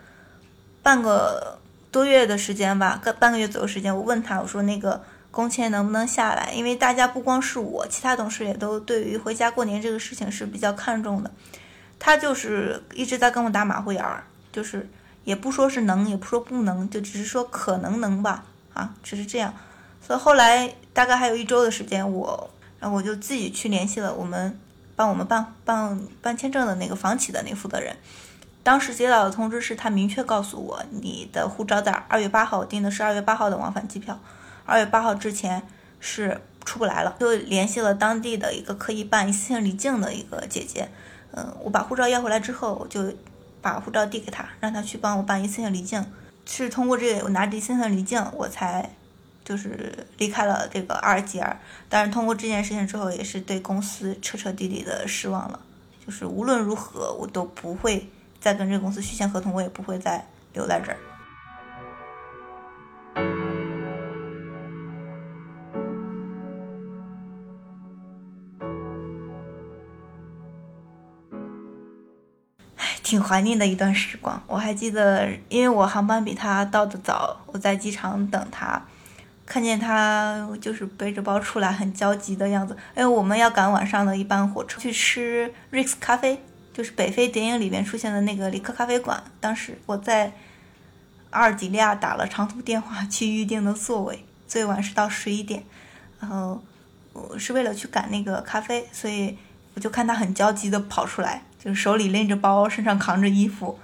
[0.83, 1.61] 半个
[1.93, 3.97] 多月的时间吧，个半个月左右时间。
[3.97, 6.53] 我问他，我说那个工签能不能下来？
[6.53, 11.31] 因为大家不光是我，其他同事也都对于回家过年这个事情是比较看重的。
[12.01, 14.89] 他就是一直在跟我打马虎眼儿，就是
[15.23, 18.45] 也不说是能，也不说不能，就只是说可能能吧，
[18.77, 19.53] 啊，只是这样。
[20.07, 24.59] 所以后来大概还有一周的时间，我然后我就自己去联系了我们。
[24.99, 27.95] 帮我们办办办签证的那个房企的那个负责人，
[28.63, 34.19] 当时接到的通知是他明确告诉我，你的护照在二月八号，我订的是二月八号的往返机票，
[34.65, 35.63] 二月八号之前
[36.01, 37.15] 是出不来了。
[37.21, 40.89] 就联系了当地的一个可以办一次性离境的一个姐姐，
[41.33, 43.13] 嗯，我把护照要回来之后，我就
[43.61, 46.03] 把护照递给他，让他去帮我办一次性离境。
[46.47, 48.89] 是通过这个，我拿着一次性离境，我才。
[49.45, 51.57] 就是离开了这个阿尔及尔，
[51.89, 55.61] 但是通过这件事情之后，也是对公司彻彻底底的失望了。
[56.05, 60.99] 就是无论如何，我都不会再跟这个公司续签合同，我也不会再留在这儿。
[73.17, 74.41] 挺怀念的一段时光。
[74.47, 78.83] 我还记得，因为我航班比他到的早，我在机场等他。
[79.47, 82.77] 看见他就是背着包出来，很焦急的样子。
[82.95, 86.43] 哎，我们要赶晚上的一班火车去吃 Rex 咖啡，
[86.75, 89.23] 就是北非电影里面出现的那个里克咖啡馆。
[89.41, 90.31] 当时我在
[91.31, 95.65] 阿尔及利亚打了长途电话去预定的座位，最晚是到十一点。
[96.21, 96.63] 然后
[97.15, 99.39] 我是为了去赶那个咖啡，所以
[99.73, 103.77] 我就看他很焦急的跑出来，就手里拎着包，身上扛着衣服，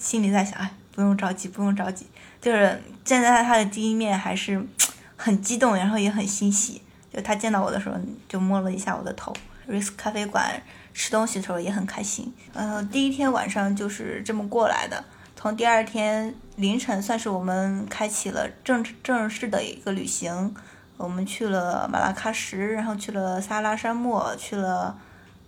[0.00, 2.06] 心里在想，哎，不用着急，不用着急。
[2.40, 4.66] 就是见到他的第一面还是
[5.14, 6.80] 很激动，然后也很欣喜。
[7.12, 7.96] 就他见到我的时候，
[8.26, 9.30] 就摸了一下我的头。
[9.66, 10.62] 瑞斯咖啡馆
[10.94, 12.32] 吃东西的时候也很开心。
[12.54, 15.04] 呃，第一天晚上就是这么过来的。
[15.36, 20.54] 从第二天凌晨，算是我们开启了正正式的一个旅行。
[20.96, 24.96] 我们去了马拉喀什，然后去了撒拉沙漠，去了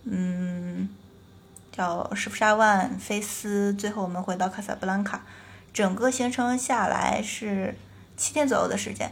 [0.05, 0.88] 嗯，
[1.76, 5.22] 叫什夫沙万、菲斯，最后我们回到卡萨布兰卡。
[5.72, 7.76] 整个行程下来是
[8.16, 9.10] 七天左右的时间，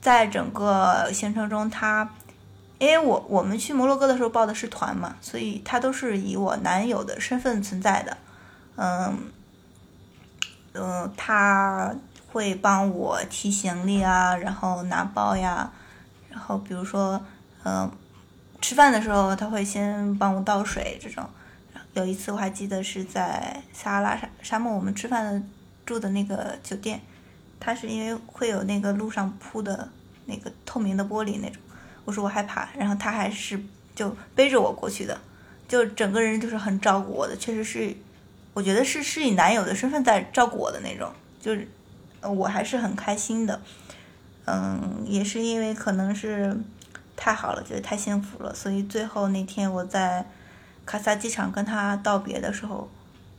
[0.00, 2.10] 在整个行程中，他
[2.80, 8.16] 因为我我们去摩洛哥的时候报的是团嘛，所以他都是以我男友的身份存在的，
[8.74, 9.30] 嗯
[10.72, 11.94] 嗯，他
[12.32, 15.70] 会帮我提行李啊，然后拿包呀，
[16.28, 17.24] 然后比如说
[17.62, 17.88] 嗯
[18.60, 21.24] 吃饭的时候，他会先帮我倒水这种。
[22.00, 25.42] 有一次我还记得是在撒哈拉沙沙漠，我们吃饭的。
[25.86, 27.00] 住的那个酒店，
[27.58, 29.88] 它是因为会有那个路上铺的
[30.26, 31.60] 那个透明的玻璃那种，
[32.04, 33.60] 我说我害怕，然后他还是
[33.92, 35.20] 就背着我过去的，
[35.66, 37.92] 就整个人就是很照顾我的，确实是，
[38.54, 41.10] 我觉得是是以男友的身份在照顾我的那种，
[41.40, 41.66] 就是
[42.22, 43.60] 我还是很开心的，
[44.44, 46.56] 嗯，也是因为可能是
[47.16, 50.24] 太好了，觉得太幸福了，所以最后那天我在
[50.90, 52.90] 卡萨机场跟他道别的时候，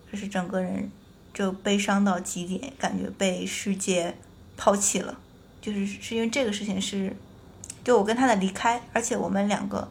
[0.10, 0.90] 就是整个人。
[1.34, 4.14] 就悲伤到极点，感觉被世界
[4.58, 5.18] 抛弃了，
[5.62, 7.16] 就是是因为这个事情是，
[7.86, 9.90] 就我跟他的离开，而且我们两个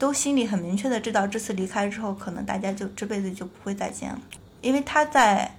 [0.00, 4.20] 都心里很明确的知道，这次离开之后，可能大家就这辈子就不会再见了。
[4.62, 5.56] 因为他在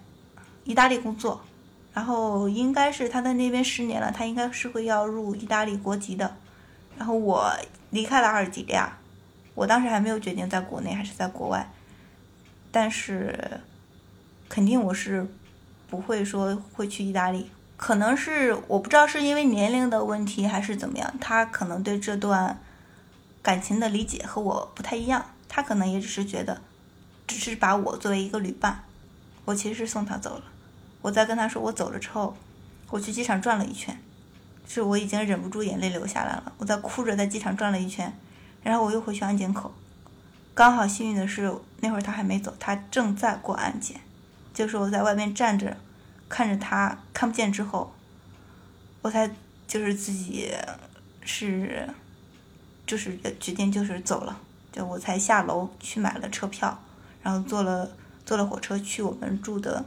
[0.65, 1.39] 意大利工作，
[1.93, 6.35] 然后应该是他在那边十年了，他应该是会要入意大利国籍的。
[6.97, 7.49] 然后我
[7.91, 8.97] 离开了阿尔及利亚，
[9.55, 11.67] 我当时还没有决定在国内还是在国外，
[12.71, 13.59] 但是。
[14.47, 15.27] 肯定我是
[15.89, 22.61] 不会说会去意大利，可能是我不知道是因为年龄的问题还是怎么样，他可能对这段
[23.41, 26.61] 感情的理解和我不太一样，他可能也只是觉得，
[27.25, 28.83] 只是把我作为一个旅伴，
[29.45, 30.43] 我其实是送他走了。
[31.01, 32.37] 我在跟他说我走了之后，
[32.91, 33.99] 我去机场转了一圈，
[34.67, 38.15] 是我已经忍不住眼泪流下来了，我在哭着在机场转了一圈，
[38.65, 39.71] 然后我又回去安检口，
[40.55, 44.01] 刚好幸运的是那会儿他还没走，他正在过安检。
[44.55, 45.77] 就是我在外面站着，
[46.27, 47.93] 看着他看不见之后，
[49.03, 49.29] 我才
[49.67, 50.51] 就是自己
[51.21, 51.87] 是，
[52.87, 54.39] 就是决定就是走了，
[54.71, 56.81] 就我才下楼去买了车票，
[57.21, 57.91] 然后坐了
[58.25, 59.85] 坐了火车去我们住的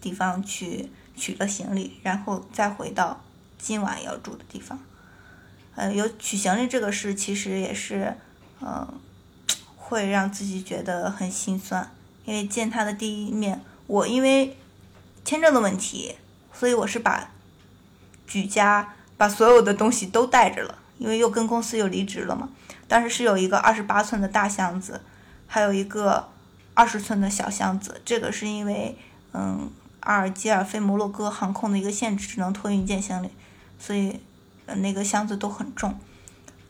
[0.00, 3.20] 地方去取了行李，然后再回到
[3.58, 4.78] 今晚要住的地方。
[5.80, 8.14] 呃，有取行李这个事，其实也是，
[8.60, 8.86] 嗯，
[9.78, 11.90] 会让自己觉得很心酸。
[12.26, 14.58] 因为见他的第一面，我因为
[15.24, 16.16] 签证的问题，
[16.52, 17.30] 所以我是把
[18.26, 22.50] 举家把所有的东西都带着了，因为又跟公司又离职了嘛。
[22.86, 25.00] 当时是有一个二十八寸的大箱子，
[25.46, 26.28] 还有一个
[26.74, 28.02] 二十寸的小箱子。
[28.04, 28.98] 这个是因为，
[29.32, 29.70] 嗯，
[30.00, 33.30] 阿尔及尔飞摩洛哥航空的一个限制，只能托运一件行李，
[33.78, 34.20] 所以。
[34.76, 35.98] 那个箱子都很重，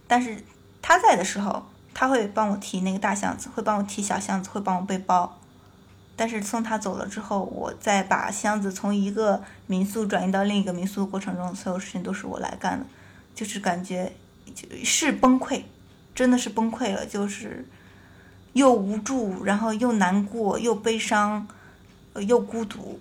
[0.07, 0.43] 但是
[0.83, 5.39] 他在的时候，他会帮我提那个大箱子，会帮我提小箱子，会帮我背包。
[6.17, 12.85] 但是送他走了之后，我再把箱子从一个民宿转移到另一个民宿的过程中，所有事情都是我来干的，
[13.35, 14.13] 就是感觉
[14.55, 15.63] 就是崩溃，
[16.15, 17.67] 真的是崩溃了，就是
[18.53, 21.47] 又无助，然后又难过，又悲伤，
[22.13, 23.01] 呃又孤独，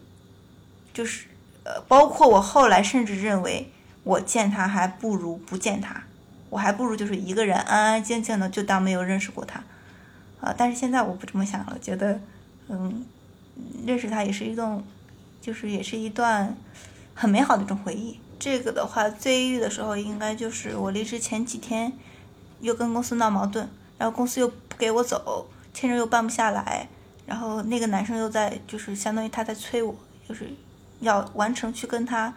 [0.93, 1.27] 就是
[1.63, 3.71] 呃，包括我后来甚至认为。
[4.03, 6.01] 我见他还不如不见他，
[6.49, 9.61] 我还不如就是一个人安安静静的就当没有认识过他，
[10.39, 10.55] 啊！
[10.57, 12.19] 但是现在我不这么想了，觉得，
[12.69, 13.05] 嗯，
[13.85, 14.83] 认识他也是一种，
[15.41, 16.55] 就是也是一段
[17.13, 18.19] 很美好的一种回忆。
[18.39, 21.91] 这个的话，最抑郁的时候应该就是我离职前几天，
[22.61, 26.87] 又跟公司闹矛盾，然后公司又不给我走，签证又办不下来，
[27.27, 29.93] 然后那个男生又在就是相当于他在催我，
[30.27, 30.49] 就是
[31.01, 32.33] 要完成去跟他。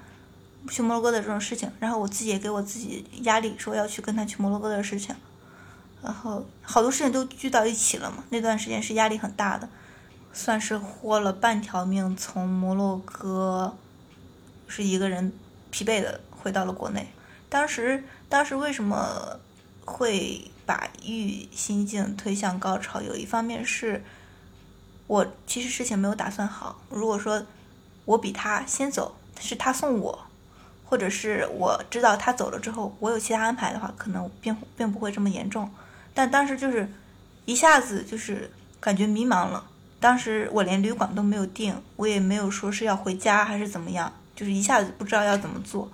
[0.69, 5.15] 去摩洛哥的这种事情，然后我自己也给我自己压力，说要去跟他去摩洛哥的事情，
[6.03, 8.25] 然后好多事情都聚到一起了嘛。
[8.31, 9.69] 那段时间是压力很大的，
[10.33, 13.77] 算是豁了半条命，从摩洛哥
[14.69, 15.33] 是一个人
[15.71, 17.09] 疲惫的回到了国内。
[17.49, 19.39] 当时，当时为什么
[19.85, 23.03] 会把欲心境推向高潮？
[23.03, 24.03] 有一方面是
[25.07, 26.81] 我其实事情没有打算好。
[26.89, 27.45] 如果说
[28.07, 30.27] 我比他先走，是他送我。
[30.93, 35.67] 或者是我知道他走了之后，我有其他安排的话，可能并并不会这么严重。
[36.13, 36.87] 但当时就是
[37.47, 39.65] 一下子就是感觉迷茫了。
[39.99, 45.91] 当时我连旅馆都没有订，我也没有说是要回家还是怎么样，就是一下子不知道要怎么做。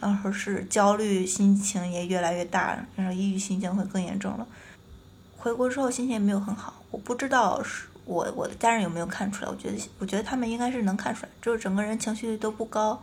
[0.00, 4.44] 然后是焦虑，心情也越来越大，然后抑郁心情会更严重了。
[5.38, 9.48] 回国之后心情也没有很好，我不知道是我我的家人有没有看出来。
[9.48, 13.00] 我觉得我觉得他们应该是能看出来，就是整个人情绪都不高。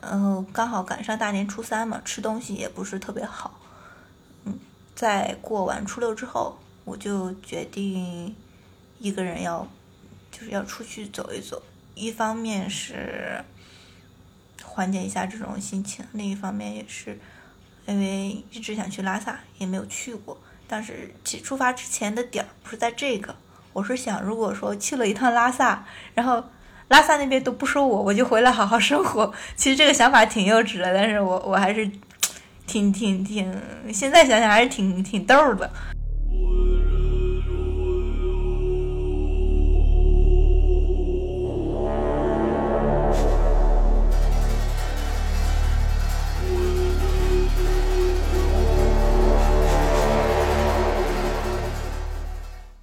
[0.00, 3.58] 然后刚好赶上大年初三嘛，吃东西也不是特别好。
[4.44, 4.58] 嗯，
[4.94, 8.34] 在过完初六之后，我就决定
[8.98, 9.66] 一个人要，
[10.30, 11.62] 就是要出去走一走。
[11.94, 13.44] 一方面是
[14.62, 17.18] 缓解一下这种心情，另一方面也是
[17.86, 20.38] 因为一直想去拉萨，也没有去过。
[20.66, 23.34] 但是起出发之前的点儿不是在这个，
[23.72, 25.84] 我是想，如果说去了一趟拉萨，
[26.14, 26.44] 然后。
[26.88, 29.32] 拉萨那边都不收我，我就回来好好生活。
[29.54, 31.88] 其实这个想法挺幼稚的，但是我我还是
[32.66, 33.54] 挺挺挺，
[33.92, 35.70] 现在想想还是挺挺逗的。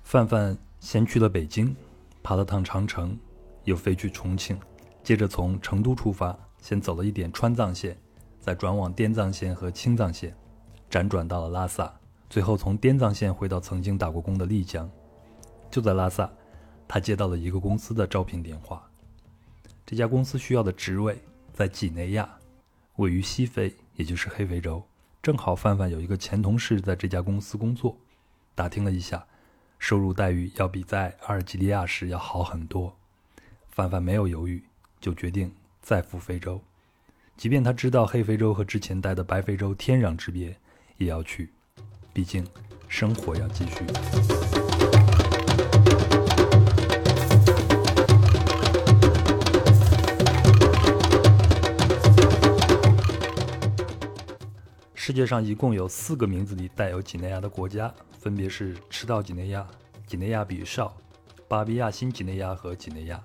[0.04, 1.76] 范范先去了北京，
[2.24, 3.18] 爬了趟长城。
[3.66, 4.58] 又飞去重庆，
[5.04, 7.98] 接着从成都出发，先走了一点川藏线，
[8.40, 10.36] 再转往滇藏线和青藏线，
[10.90, 11.94] 辗转到了拉萨，
[12.30, 14.90] 最后从滇藏线回到曾经打过工的丽江。
[15.70, 16.32] 就在拉萨，
[16.88, 18.90] 他接到了一个公司的招聘电话。
[19.86, 21.18] 这家公司需要的职位
[21.54, 22.30] 在几内亚，
[22.96, 24.82] 位于西非，也就是黑非洲。
[25.22, 27.98] 正好范范有一个前同事在这家公司工作，
[28.54, 29.26] 打听了一下，
[29.80, 32.96] 收入待遇要比在阿尔及利亚时要好很多。
[33.76, 34.64] 范范没有犹豫，
[35.02, 36.62] 就决定再赴非洲，
[37.36, 40.56] 即便他知道黑非洲和之前待的白非洲天壤之别，
[40.96, 41.52] 也要去，
[42.14, 42.48] 毕竟
[42.88, 43.86] 生活要继续。
[54.94, 59.68] 世界上一共有四个名字里带有几内亚的国家，分别是赤道几内亚、
[60.08, 60.96] 几内亚比绍、
[61.50, 63.22] 巴比亚新几内亚和几内亚。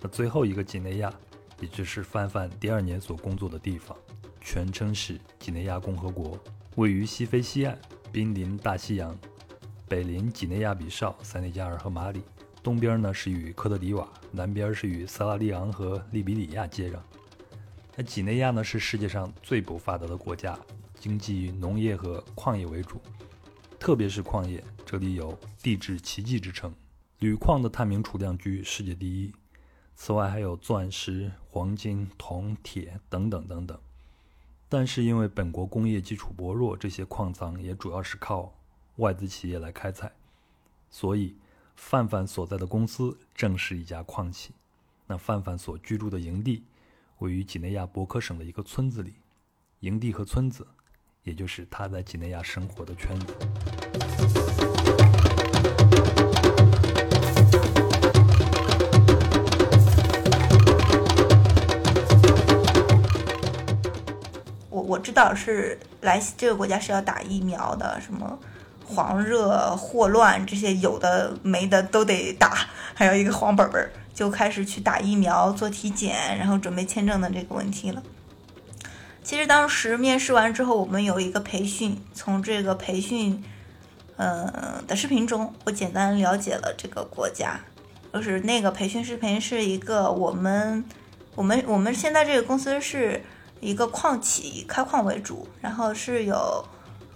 [0.00, 1.12] 那最后一个几内亚，
[1.60, 3.96] 也就是范范第二年所工作的地方，
[4.40, 6.38] 全称是几内亚共和国，
[6.76, 7.78] 位于西非西岸，
[8.10, 9.14] 濒临大西洋，
[9.86, 12.22] 北临几内亚比绍、塞内加尔和马里，
[12.62, 16.98] 东边呢是与科特迪瓦，南边是与萨拉利昂和利比里亚接壤。
[17.96, 20.58] 那几内亚呢是世界上最不发达的国家，
[20.98, 23.02] 经济以农业和矿业为主，
[23.78, 26.72] 特别是矿业，这里有地质奇迹之称，
[27.18, 29.30] 铝矿的探明储量居世界第一。
[30.02, 33.78] 此外，还有钻石、黄金、铜、铁等等等等。
[34.66, 38.54] 但是因为本国工业基础薄弱，这些矿藏也主要是靠
[38.96, 40.10] 外资企业来开采，
[40.90, 41.36] 所以
[41.76, 44.54] 范范所在的公司正是一家矿企。
[45.06, 46.64] 那范范所居住的营地
[47.18, 49.12] 位于几内亚博科省的一个村子里，
[49.80, 50.66] 营地和村子，
[51.24, 54.59] 也就是他在几内亚生活的圈子。
[64.90, 68.36] 我知道是来这个国家是要打疫苗的，什么
[68.84, 78.02] 黄热、霍乱这些有的没的都得打，还有一个黄本本儿，就开始去打疫苗、做体检，然后准备签证的这个问题了。
[79.22, 83.44] 其实当时面试完之后，我们有一个培训，从这个培训
[84.16, 87.60] 呃的视频中，我简单了解了这个国家。
[88.12, 90.84] 就是那个培训视频是一个我们
[91.36, 93.22] 我们我们现在这个公司是。
[93.60, 96.64] 一个矿企以开矿为主，然后是有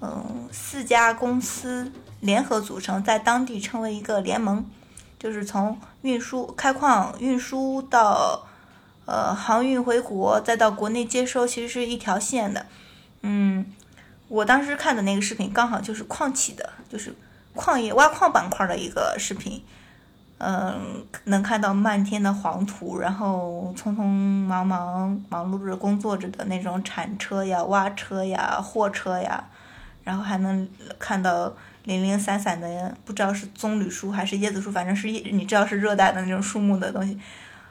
[0.00, 1.90] 嗯四家公司
[2.20, 4.64] 联合组成，在当地称为一个联盟，
[5.18, 8.46] 就是从运输开矿运输到
[9.06, 12.66] 呃航运回国，再到国内接收，其实是一条线的。
[13.22, 13.64] 嗯，
[14.28, 17.14] 我当时看的那个视频刚好就是矿企的，就是
[17.54, 19.64] 矿业挖矿板块的一个视频。
[20.46, 29.42] 嗯，能看到漫天的黄土，然后匆匆忙忙忙碌着工作着的那种铲车呀、挖车呀、货车呀，
[30.02, 30.68] 然后还能
[30.98, 31.50] 看到
[31.84, 37.18] 零零散散的，不知道是棕榈树还是椰子树，反正是你知道是热带的那种树木的东西。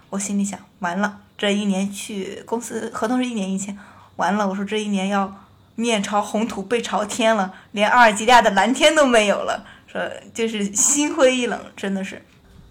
[0.09, 3.77] 我心里想，完了，这一年去公司合同是一年一签，
[4.15, 5.31] 完了，我说这一年要
[5.75, 10.01] 面朝红土背朝天了，连阿尔及利亚的蓝天都没有了，说
[10.33, 12.19] 就是心灰意冷，真的是。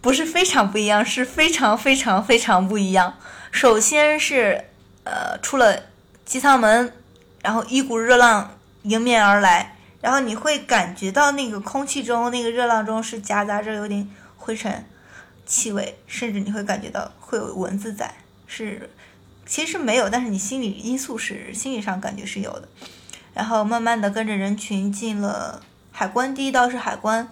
[0.03, 3.15] 不是非常不一样，是非常非常非常不一样。
[3.53, 4.65] 首先是，
[5.05, 5.85] 呃，出了
[6.25, 6.93] 机舱门，
[7.41, 14.85] 然后一股热浪迎面而来，然后你会感觉到那个空气中那个热浪中是夹杂着有点灰尘
[15.47, 18.13] 气味，甚至你会感觉到会有蚊子在。
[18.49, 18.91] 是，
[19.47, 22.67] 其实没有，但是你心理因素是心理上感觉是有的。
[23.35, 27.29] 然后慢慢的跟着人群进了海关，第一道是海关。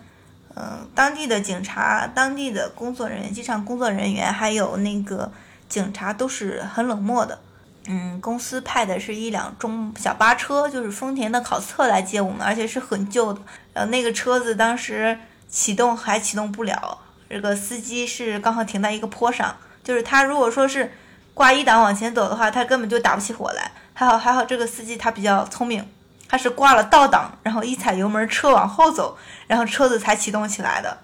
[0.57, 5.31] 嗯，当地的警察、当地的工作人员、机场工作人员，还有那个
[5.69, 7.39] 警察都是很冷漠的。
[7.87, 13.41] 嗯，公司派的是一辆中小巴车，就是丰田的考斯特来接我们，而且是很旧的。
[13.73, 16.99] 然后那个车子当时启动还启动不了，
[17.29, 20.93] 这个司机是刚好停在一个坡上，就是他如果说是
[21.33, 23.73] 挂一档往前走的话，他根本就打不起火来。
[23.95, 25.87] 还好还好，这个司机他比较聪明。
[26.31, 29.19] 他是挂了倒档，然后一踩油门，车往后走，
[29.49, 30.99] 然后车子才启动起来的。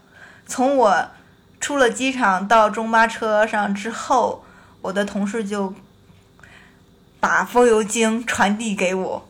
[0.46, 1.08] 从我
[1.58, 4.44] 出了机场到中巴车上之后，
[4.82, 5.74] 我的同事就
[7.18, 9.28] 把风油精传递给我，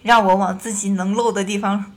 [0.00, 1.92] 让我往自己能漏的地方，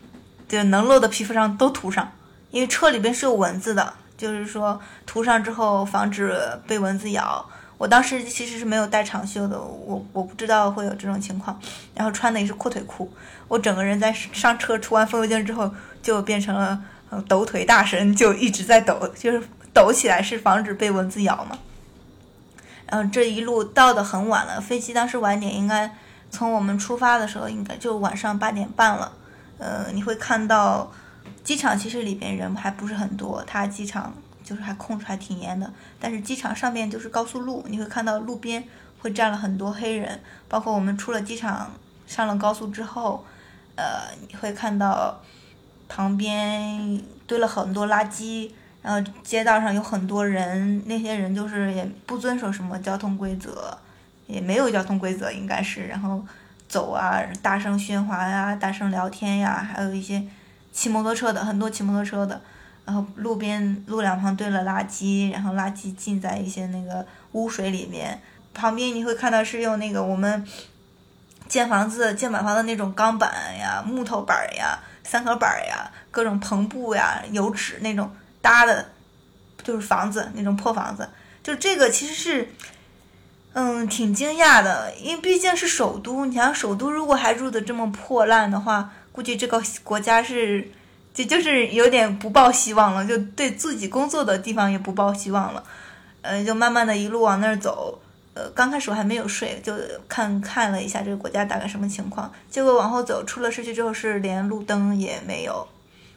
[0.50, 2.12] 就能漏的皮肤上都涂上，
[2.52, 6.38] 因为车里边是有蚊子的，就是说涂上之后防止
[6.68, 7.50] 被蚊子咬。
[7.78, 11.60] 我当时其实是没有带长袖的，我我不知道会有这种情况，
[11.94, 13.12] 然后穿的也是阔腿裤，
[13.48, 15.72] 我整个人在上车涂完风油精之后
[16.02, 16.82] 就变成了
[17.28, 21.60] 抖腿大神，就一直在抖，就是抖起来是防止被蚊子咬嘛。
[22.88, 25.96] 然后这一路到的很晚了，飞机当时晚点应该
[26.32, 29.12] 从我们出发的时候应该就晚上八点半了，
[29.60, 30.92] 呃，你会看到
[31.44, 34.14] 机场其实里边人还不是很多，它机场。
[34.48, 35.70] 就是还控制还挺严的，
[36.00, 38.64] 但是机场上面就是高速路，你会看到路边
[39.02, 40.18] 会站了很多黑人，
[40.48, 41.70] 包括我们出了机场
[42.08, 43.26] 上了高速之后，
[43.76, 45.20] 呃，你会看到
[45.90, 48.50] 旁边堆了很多垃圾，
[48.82, 53.78] 然后街道上有很多人，那些人就是也不遵守什么交通规则，
[54.28, 56.24] 也没有交通规则应该是，然后
[56.70, 60.24] 走啊，大声喧哗呀，大声聊天呀，还有一些
[60.72, 62.40] 骑摩托车的，很多骑摩托车的。
[62.88, 68.22] 然后路边路两旁堆了垃圾，然后垃圾浸在一些那个污水里面。
[68.54, 70.48] 旁边你会看到是用那个我们
[71.50, 73.30] 建房子建板房的那种钢板
[73.60, 78.10] 呀、木头板呀、三合板呀、各种篷布呀、油纸那种
[78.42, 78.90] 搭的，
[79.62, 81.10] 就是房子那种破房子。
[81.44, 82.50] 就这个其实是，
[83.52, 86.26] 嗯，挺惊讶的，因为毕竟是首都。
[86.26, 90.72] 你想首都如果还住的这么破烂的话，估计这个国家是。
[91.18, 95.64] 就就是有点不抱希望了，就对自己工作的地方也不抱希望了，
[96.22, 98.00] 呃，就慢慢的一路往那儿走，
[98.36, 99.74] 呃，刚开始我还没有睡，就
[100.08, 105.68] 看看了一下这个国家大概什么情况，结果往后走，出了市区之后是连路灯也没有，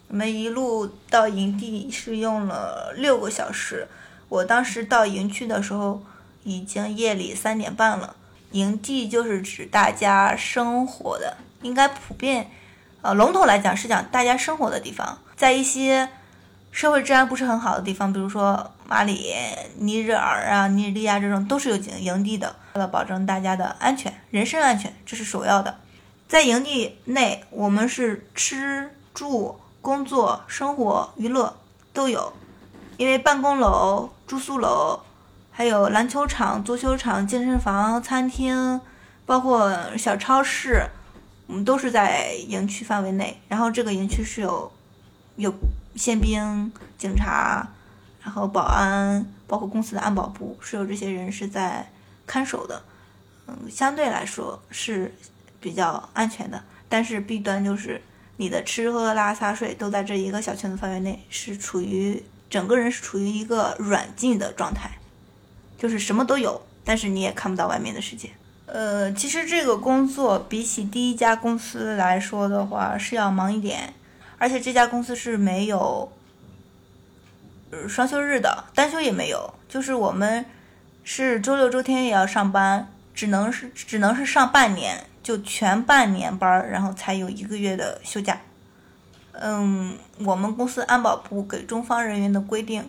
[0.09, 3.89] 我们一路到营地是用了六个小时，
[4.29, 6.03] 我当时到营区的时候
[6.45, 8.15] 已经夜里三点半了，
[8.51, 12.51] 营地就是指大家生活的，应该普遍，
[13.03, 16.09] 呃，笼统来讲是讲大家生活的地方，在一些
[16.71, 19.35] 社会治安不是很好的地方，比如说马里、
[19.79, 25.79] 尼日尔啊、尼日利亚这种，都是有营营地的，为了保证大家的安全、人身安全，这是首要的。
[26.29, 31.57] 在营地内，我们是吃住、工作、生活、娱乐
[31.93, 32.33] 都有，
[32.99, 35.01] 因为办公楼、住宿楼。
[35.53, 38.81] 还有篮球场、足球场、健身房、餐厅，
[39.27, 40.89] 包括小超市，
[41.51, 43.37] 我们都是在营区范围内。
[43.49, 44.73] 然后这个营区是有
[45.35, 45.53] 有
[45.97, 47.69] 宪兵、警察，
[48.23, 51.91] 然后保安，包括公司的安保部，是有这些人是在
[52.25, 52.81] 看守的。
[53.49, 55.13] 嗯，相对来说是
[55.59, 56.63] 比较安全的。
[56.89, 58.01] 但是弊端就是
[58.37, 64.89] 你的吃喝拉撒睡都在这一个小圈子范围内，是处于整个人是处于一个软禁的状态。
[65.77, 68.31] 就是什么都有，但是你也看不到外面的世界。
[68.73, 73.93] 呃，其实这个工作比起第一家公司来说的话是要忙一点，
[74.39, 76.13] 而且这家公司是没有
[77.89, 79.53] 双休日的，单休也没有。
[79.69, 80.47] 就是我们
[81.03, 88.41] 是周六周天也要上班，只能是只能是上半年，就全半年班，然后才有一个月的休假。
[89.33, 92.89] 嗯，我们公司安保部给中方人员的规定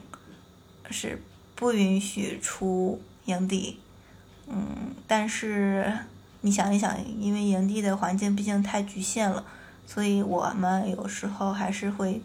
[0.90, 1.22] 是。
[1.54, 3.80] 不允许出营地，
[4.54, 5.92] 嗯，但是
[6.42, 9.46] 你想一想，因为营地的环境毕竟太局限了，
[9.88, 12.22] 所以我们有时候还是会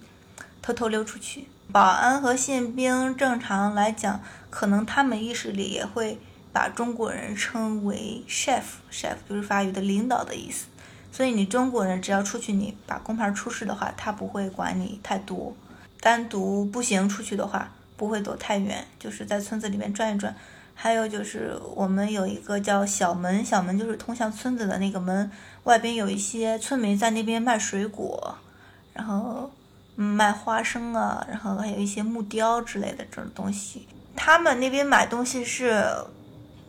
[0.61, 1.47] 偷偷溜出去。
[1.71, 4.21] 保安和宪兵正常来讲，
[4.51, 6.19] 可能他们意识里也会
[6.53, 10.67] 把中国人称为 chef，chef 就是法语的领导的意思。
[11.13, 15.55] 所以你中国人只要出去，你把工牌出示的话，他不会管你太多。
[16.01, 17.71] 单独步行出去的话。
[17.99, 20.37] 不会走太远，就是在村子里面转一转。
[20.79, 25.29] 还有就是我们有一个叫小门，小门就是通向村子的那个门，
[25.65, 28.37] 外边有一些村民在那边卖水果，
[28.93, 29.51] 然后
[29.97, 33.89] 卖花生啊，然后还有一些木雕之类的这种东西。
[34.15, 35.83] 他们那边买东西是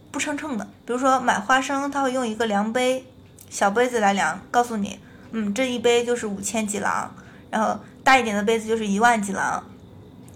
[0.10, 3.06] 不称称的，比如说买花生，他会用一个量杯，
[3.50, 4.98] 小杯子来量，告诉你，
[5.32, 7.14] 嗯，这一杯就是五千几郎，
[7.52, 9.62] 然后大一点的杯子就是一万几郎。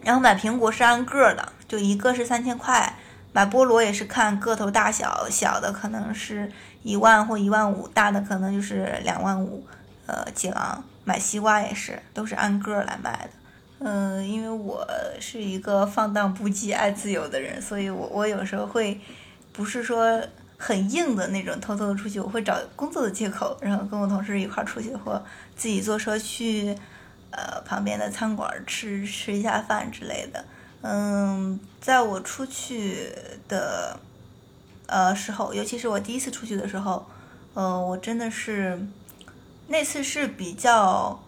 [0.03, 2.97] 然后买苹果是按个的，就一个是三千块。
[3.33, 6.51] 买菠萝也是看个头大小，小的可能是
[6.83, 9.65] 一万或一万五，大的可能就是两万五，
[10.05, 10.83] 呃，几郎。
[11.03, 13.29] 买西瓜也是，都是按个来卖的。
[13.79, 14.87] 嗯，因为我
[15.19, 18.99] 是一个放荡不羁、爱自由的人，所以我我有时候会，
[19.51, 20.21] 不是说
[20.57, 25.23] 很硬的那种偷偷的出去，我会找工作的借口，然后跟我同事一块儿出去，或
[25.55, 26.75] 自己坐车去。
[27.33, 30.43] 呃，旁边的餐馆吃吃一下饭之类的。
[30.81, 33.13] 嗯，在我出去
[33.47, 33.99] 的
[34.87, 37.05] 呃时候，尤其是我第一次出去的时候，
[37.53, 38.87] 呃，我真的是
[39.67, 41.21] 那次是比较，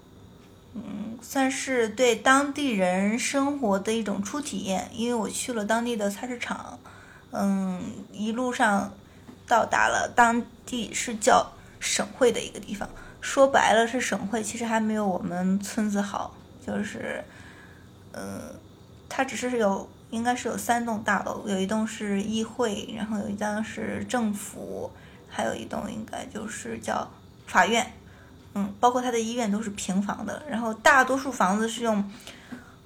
[0.73, 6.79] 嗯，算是对当地人生活的一种初体验，因为我去了当地的菜市场，
[7.31, 7.81] 嗯，
[8.11, 8.91] 一路上
[9.47, 12.89] 到达了当地是叫省会的一个地方。
[13.21, 16.35] 说白了是省会，其实还没有我们村子好。
[16.65, 17.23] 就是，
[18.11, 18.41] 嗯，
[19.16, 24.91] 它只是有，应该是有三栋大楼，有一栋是议会，然后有一栋是政府，
[25.30, 27.07] 还有一栋应该就是叫
[27.45, 27.93] 法院。
[28.55, 32.11] 嗯，包括它的医院都是平房的，然后大多数房子是用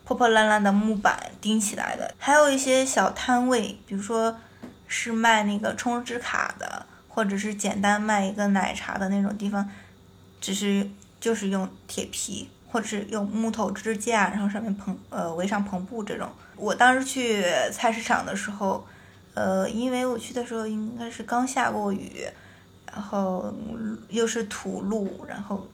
[0.04, 4.38] 破破烂烂的木板钉起来的，还有一些小摊位，比如说
[4.86, 9.70] 是卖那个充值卡的，或者是简单卖一个奶茶的那种地方。
[10.42, 10.88] 只是
[11.22, 16.30] 就是用铁皮，或者是用木头支架，然后上面棚呃围上篷布这种。
[16.56, 18.86] 我当时去菜市场的时候，
[19.34, 22.26] 呃，因为我去的时候应该是刚下过雨，
[22.92, 23.54] 然后
[24.10, 25.68] 又是土路，然后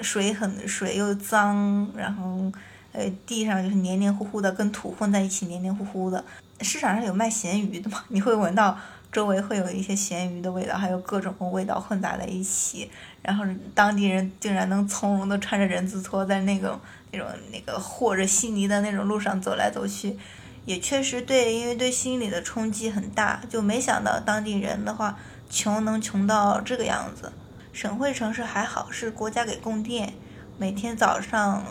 [0.00, 2.52] 水很水又脏，然后
[2.92, 6.24] 呃地上就是黏黏糊糊的，跟土混在一起，黏黏糊糊的。
[6.60, 8.04] 市场上有卖咸鱼的嘛？
[8.08, 8.78] 你会闻到。
[9.14, 12.90] 周围会有一些咸鱼的味道，还有各种味道混杂在一起，
[13.22, 16.76] 然后当地人竟然能从容的穿着人字拖在那个
[17.12, 20.18] 那种那个和着稀泥的那种路上走来走去，
[20.64, 25.16] 也确实对，因为对心理的冲击很大，就没想到当地人的话
[25.48, 27.32] 穷能穷到这个样子。
[27.72, 30.12] 省会城市还好，是国家给供电，
[30.58, 31.64] 每天早上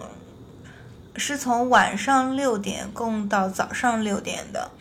[1.18, 4.72] 是从晚上六点供到早上六点的。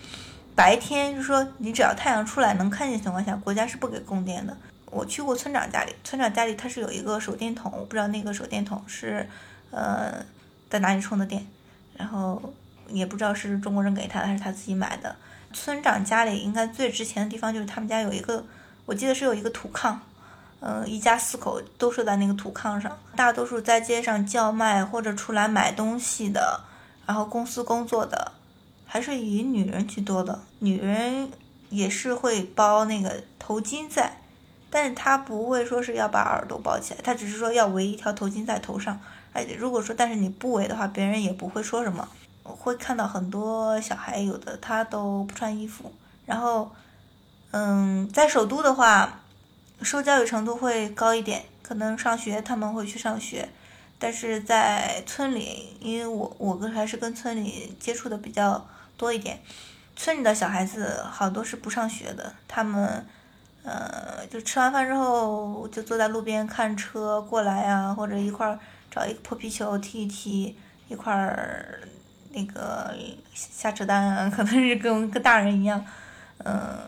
[0.54, 4.56] 白天就说你只要太阳出来能看见情况下，国家是不给供电的。
[4.86, 9.26] 我去过村长家里，村长家里他是有一个手电筒，我不知道那个手电筒是，
[9.70, 10.22] 呃，
[10.68, 11.46] 在哪里充的电，
[11.96, 12.52] 然后
[12.88, 15.16] 也不知道是中国人给他的还是他自己买的。
[15.54, 18.44] 村长家里应该最值钱的地方就是他们家有一个
[18.84, 19.96] 我记得是有一个土炕，
[20.60, 26.60] 嗯，一家四口都睡在那个土炕上，大多数在街上叫卖或者出来买东西的，
[27.06, 28.32] 然后公司工作的，
[28.92, 30.38] 还是以女人居多的。
[30.58, 31.30] 女人
[31.70, 34.20] 也是会包那个头巾在，
[34.68, 39.00] 但是她不会说是要把耳朵包起来，她只是说要围一条头巾在头上。
[39.32, 42.06] 而且如果说但是你不围的话，别人也不会说什么。
[42.42, 45.90] 会看到很多小孩，有的他都不穿衣服。
[46.26, 46.70] 然后，
[47.52, 49.22] 嗯，在首都的话，
[49.80, 53.48] 受教育程度会高一点，可能上学他们会去上学。
[53.98, 58.66] 但是在村里，因为我我跟还是跟村里接触的比较
[59.02, 59.40] 多一点，
[59.96, 63.04] 村里的小孩子好多是不上学的，他们，
[63.64, 68.56] 呃，就吃完饭之后就坐在路边看车过来啊，或者一块儿
[68.88, 71.80] 找一个破皮球踢一踢，一块儿。
[72.34, 72.94] 那个
[73.34, 75.84] 瞎扯淡啊，可能是跟跟大人一样，
[76.38, 76.78] 嗯，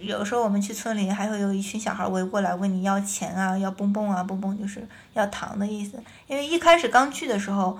[0.00, 6.00] 有时候我们去村里，还会有一群小孩围过来问你要钱啊，要蹦蹦啊，蹦蹦就是要糖的意思。
[6.28, 7.76] 因为一开始刚去的时候，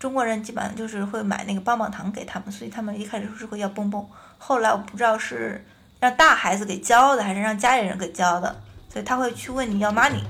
[0.00, 4.02] 中国人基本上就是会买那个棒棒糖给他们，所以他们一开始是会要蹦蹦。
[4.38, 5.62] 后来我不知道是
[6.00, 10.22] 让大孩子给教的，还是让家里人给教的，所以他会去问你要 money。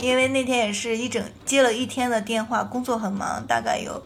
[0.00, 4.02] 因为那天也是一整接了一天的电话，工作很忙，大概有，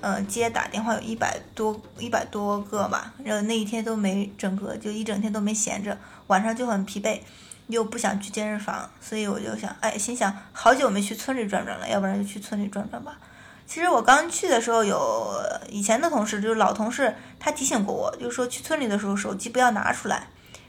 [0.00, 5.96] 嗯，接打电话有一百多一百多个吧，然后那一天都没整个就一整天都没闲着，
[6.28, 7.20] 晚上就很疲惫，
[7.66, 13.18] 又不想去健身房，所以我就想，哎，心想好久没去村里转转了，要不然就去村里转转吧。
[13.66, 15.34] 其实我刚去的时候有
[15.68, 20.28] 以前的同事，就是老同事，他提醒过我，就是说去村里的时候手机不要拿出来，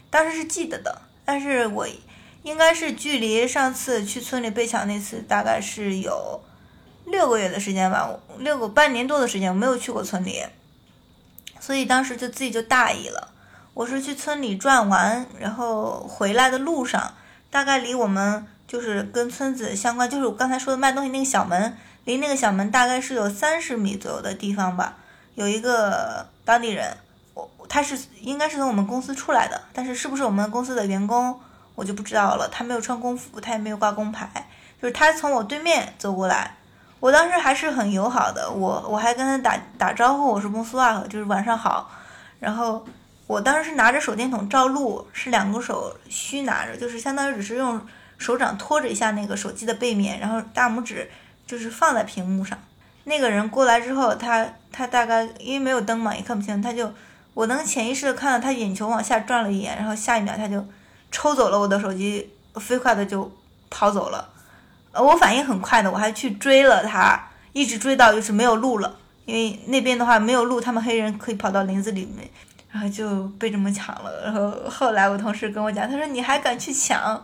[0.10, 1.88] 当时是记得的，但是我。
[2.42, 6.42] 应该是距离上次去村里被抢那次大概是有
[7.10, 10.43] 六个月的时间吧，六个半年多的时间我没有去过村里，
[11.60, 13.30] 所以当时就自己就大意了。
[13.74, 17.14] 我是去村里转完，然后回来的路上，
[17.49, 24.97] 大概离我们就是跟村子相关，就是我刚才说的卖东西那个小门，离那个小门大概是有三十米左右的地方吧，
[25.36, 26.97] 有一个当地人，
[27.34, 31.39] 我他是应该是从我们公司出来的，但是是不是我们公司的员工？
[31.76, 34.30] 我就不知道了，他没有穿工服，他也没有挂工牌，
[34.82, 36.57] 就是他从我对面走过来，
[37.00, 41.89] 我当时还是很友好的，我我还跟他打打招呼，我说蒙斯瓦，就是晚上好，
[42.39, 42.86] 然后
[43.28, 47.80] 我当时是拿着手电筒照路，是两个手虚拿着，就是相当于只是用
[48.18, 51.10] 手掌托着一下那个手机的背面，然后大拇指
[51.47, 52.58] 就是放在屏幕上。
[53.06, 56.91] 那个人过来之后，他他大概因为没有灯嘛，也看不清，他就
[57.34, 60.66] 我能潜意识的看到他眼球往下转了一眼，然后下一秒他就。
[61.12, 63.32] 抽走了我的手机，飞快的就
[63.72, 64.30] 跑走了。
[64.92, 68.98] 呃，我反应很快的，我还去追了他，一直追到就是没有路了。
[69.26, 72.28] 因为那边的话没有路，他们黑人可以跑到林子里面，
[72.72, 74.24] 然后就被这么抢了。
[74.24, 77.24] 然后后来我同事跟我讲，他说你还敢去抢？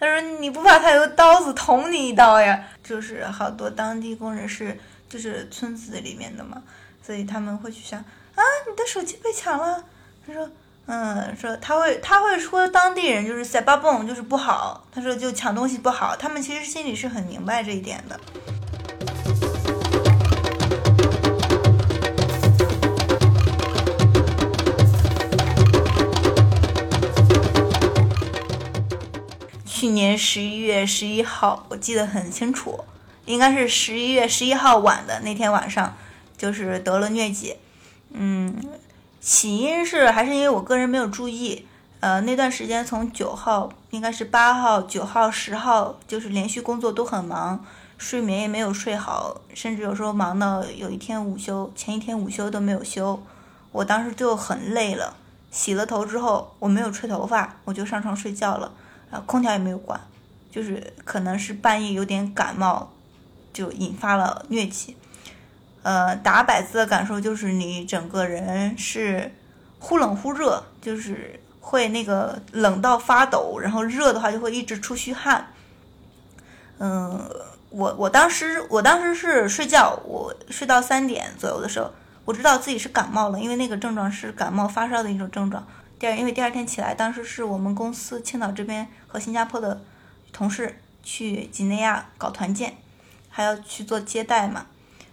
[0.00, 2.58] 他说你不怕他有刀子捅你一刀呀？
[2.82, 4.78] 就是好多当地工人是
[5.08, 6.62] 就是村子里面的嘛，
[7.04, 9.84] 所以他们会去想啊，你的手机被抢了。
[10.26, 10.48] 他说。
[10.86, 14.86] 嗯，说他会，他会说当地人就是塞巴蹦，就是不好。
[14.92, 18.20] 他说就抢东西不好，他们其实心里是很明白这一点的。
[29.64, 32.84] 去年十一月十一号，我记得很清楚，
[33.24, 35.96] 应该是十一月十一号晚的那天晚上，
[36.36, 37.56] 就是得了疟疾，
[38.12, 38.54] 嗯。
[39.24, 41.66] 起因是还是因为我个人没有注意，
[42.00, 47.64] 呃，那段时间从九号应该是八号、九号、十号，就是连续工作都很忙，
[47.96, 53.18] 睡眠也没有睡好，甚至有时候忙到有一天午休，前一天午休都没有休，
[53.72, 55.16] 我当时就很累了。
[55.50, 58.70] 洗了头之后，我没有吹头发，我就上床睡觉了，
[59.10, 59.98] 然后空调也没有关，
[60.50, 62.92] 就是可能是半夜有点感冒，
[63.54, 64.94] 就引发了疟疾。
[65.84, 69.30] 呃，打百字的感受就是你整个人是
[69.78, 75.46] 忽冷忽热，就是会那个冷到发抖，然后热的话就会一直出虚汗。
[76.78, 77.28] 嗯，
[77.68, 81.92] 我我当时我当时是睡觉，我睡到三点左右的时候，
[82.24, 85.68] 我知道自己是感冒了，因为那个症状是感冒发烧的一种症状。
[85.98, 89.78] 第二，因为第二天起来，当时是我们公司青岛这边和新加坡的
[90.32, 92.74] 同事去几内亚搞团建，
[93.28, 94.64] 还要去做接待嘛，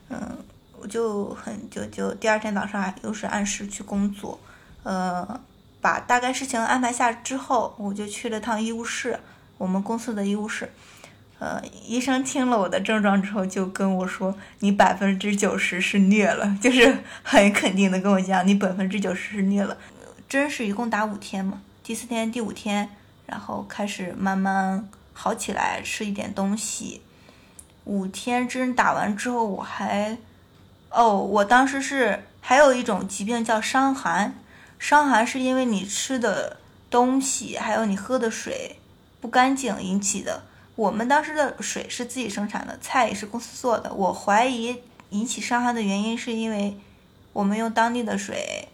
[0.08, 0.38] 嗯。
[0.82, 4.40] 我就很就就第二天早上又是按时去工作，
[4.84, 5.40] 呃，
[5.80, 9.20] 把大概事情安排下之后，我就去了趟医务室，
[9.58, 10.72] 我们公司的医务室，
[11.38, 19.78] 呃，医生听了我的症状之后，就跟我说：“你百分之九十是虐了。”就是 很肯定的跟我讲：“你百分之九十是虐了。”
[20.28, 22.90] 针是一共打五天嘛，第四天、第五天，
[23.26, 27.02] 然后开始慢慢好起来，吃一点东西。
[27.84, 30.16] 五天针打完之后，我还，
[30.92, 34.36] 哦，我当时是还有一种疾病叫伤寒，
[34.78, 36.58] 伤寒是因为你吃的
[36.90, 38.78] 东西还有你喝的水
[39.22, 40.44] 不干净引起的。
[40.76, 43.94] 我们当时的水是自己生产的，菜也是公司做的。
[43.94, 44.82] 我怀疑
[45.12, 46.78] 引起伤寒的原因是因为
[47.34, 48.68] 我们用当地的水，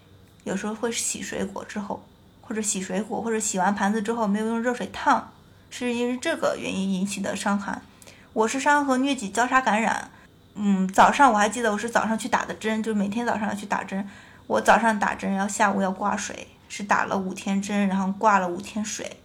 [0.43, 2.03] 有时候会洗水果之后，
[2.41, 5.31] 或者洗水果，或者洗完盘子之后没有用热水烫，
[5.69, 7.81] 是因为这个原因引起的伤寒。
[8.33, 10.09] 我是伤和疟疾交叉感染，
[10.57, 14.07] 嗯，早上我还记得我是早上去打的针，就是每天早上要去打针。
[14.47, 19.19] 我早上打针，然后下午要挂水，是打了五天针，然后挂了五天水，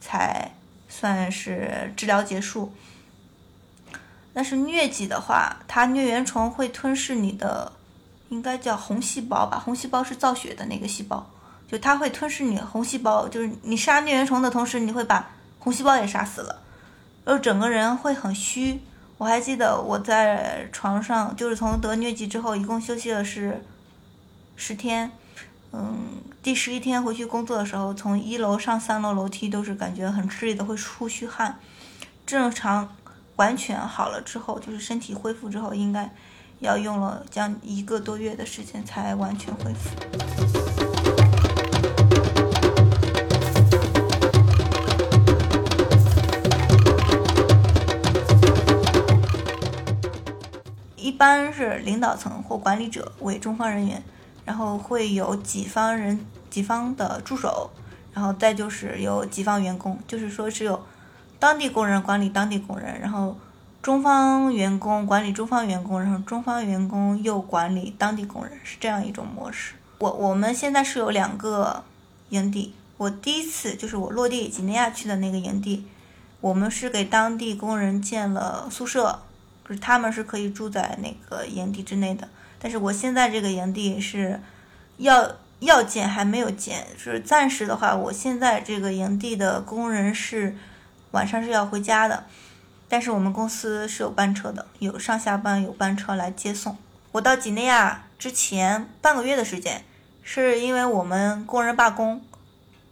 [0.00, 0.52] 才。
[0.94, 2.70] 算是治疗结束。
[4.34, 7.72] 但是疟疾的话，它疟原虫会吞噬你的，
[8.28, 9.58] 应该叫红细胞吧？
[9.58, 11.26] 红细胞是造血的那个细胞，
[11.66, 16.60] 就它会吞噬你红细胞，就是你杀疟原虫的同时，你会把红细胞也杀死了，
[17.24, 18.78] 然后整个人会很虚。
[19.22, 23.64] 我还记得我在床上，就是从得疟疾之后，一共休息了是
[24.56, 25.12] 十天。
[25.70, 25.96] 嗯，
[26.42, 31.56] 第十一天回去工作的时候，从一楼上三楼楼梯都是感觉很吃力的，会出虚汗。
[32.26, 32.96] 正常
[33.36, 36.12] 完全好了之后，就是身体恢复之后，应该
[36.58, 40.71] 要用了将一个多月的时间才完全恢复。
[51.22, 54.02] 般是领导层或管理者为中方人员。
[54.44, 57.70] 然后会有己方人、己方的助手，
[58.12, 60.84] 然后再就是有己方员工，就是说是有
[61.38, 63.36] 当地工人管理当地工人，然后
[63.80, 69.74] 中方员工管理中方员工，然后中方员工又管理当地工人，是这样一种模式。
[70.00, 71.84] 我我们现在是有两个
[72.30, 75.86] 营地，我第一次就是我落地几内亚去的那个营地，
[76.40, 79.20] 我们是给当地工人建了宿舍，
[79.66, 82.28] 就是他们是可以住在那个营地之内的。
[82.58, 84.40] 但是我现在这个营地是
[84.98, 90.56] 要要建还没有建，是暂时的话，我现在这个营地的工人是
[91.10, 92.24] 晚上是要回家的，
[92.88, 96.76] 但是我们公司是有班车的，有上下班有班车来接送。
[97.12, 99.84] 我到几内亚之前半个月的时间，
[100.22, 102.22] 是因为我们工人罢工，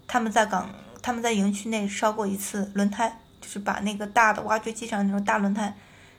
[0.06, 5.74] 他们在港他们在营区内烧过一次轮胎，就是把那个大的挖掘机上那种大轮胎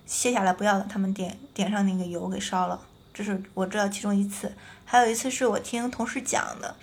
[0.05, 2.79] 卸下来不要了，他们点点上那个油给烧了。
[3.13, 4.51] 这是我知道其中一次，
[4.85, 6.75] 还有一次是我听同事讲的，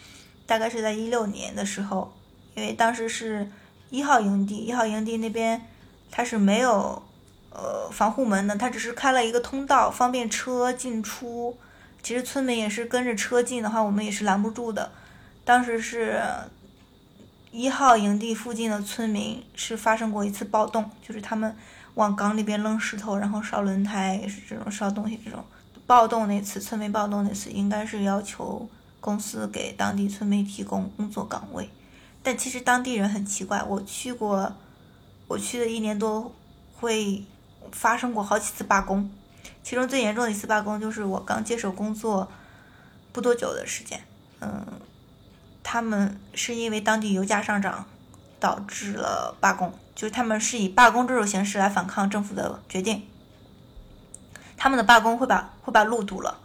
[0.46, 2.12] 大概是在一六年的时候，
[2.54, 3.50] 因为当时是
[3.90, 5.62] 一号营地，一号营地那边
[6.10, 7.02] 它是没有
[7.50, 11.56] 呃防护门的，它只是开了一个通道，方便车进出。
[12.02, 14.92] 其实村民也是跟着车进的话，我们也是拦不住的。
[15.44, 16.22] 当时是
[17.50, 21.56] 一号营地附近的村民是发生过一次暴动，就是他们
[21.98, 25.44] 往港里边扔石头，然后烧轮胎，也是这种烧东西这种。
[25.84, 28.68] 暴动那次，村民暴动那次，应该是要求
[29.00, 31.68] 公司给当地村民提供工作岗位。
[32.22, 34.54] 但其实当地人很奇怪，我去过，
[35.26, 36.32] 我去的一年多，
[36.76, 37.24] 会
[37.72, 39.10] 发生过好几次罢工。
[39.64, 42.30] 其中最严重的一次罢工，就是我刚接手工作
[43.10, 44.00] 不多久的时间。
[44.38, 44.64] 嗯，
[45.64, 47.84] 他们是因为当地油价上涨
[48.38, 53.02] 导致了罢工，就是他们是以罢工这种形式来反抗政府的决定。
[54.56, 56.38] 他们的罢工会把会把路堵了，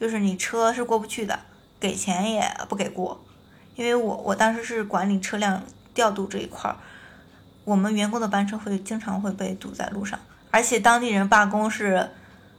[0.00, 1.40] 就是你车是过不去的，
[1.78, 3.22] 给钱也不给过。
[3.74, 6.78] 因为我我当时是管理车辆调度这一块儿，
[7.64, 10.18] 我们员工的班车会经常会被堵在路上。
[10.50, 12.12] 而且当地人罢工是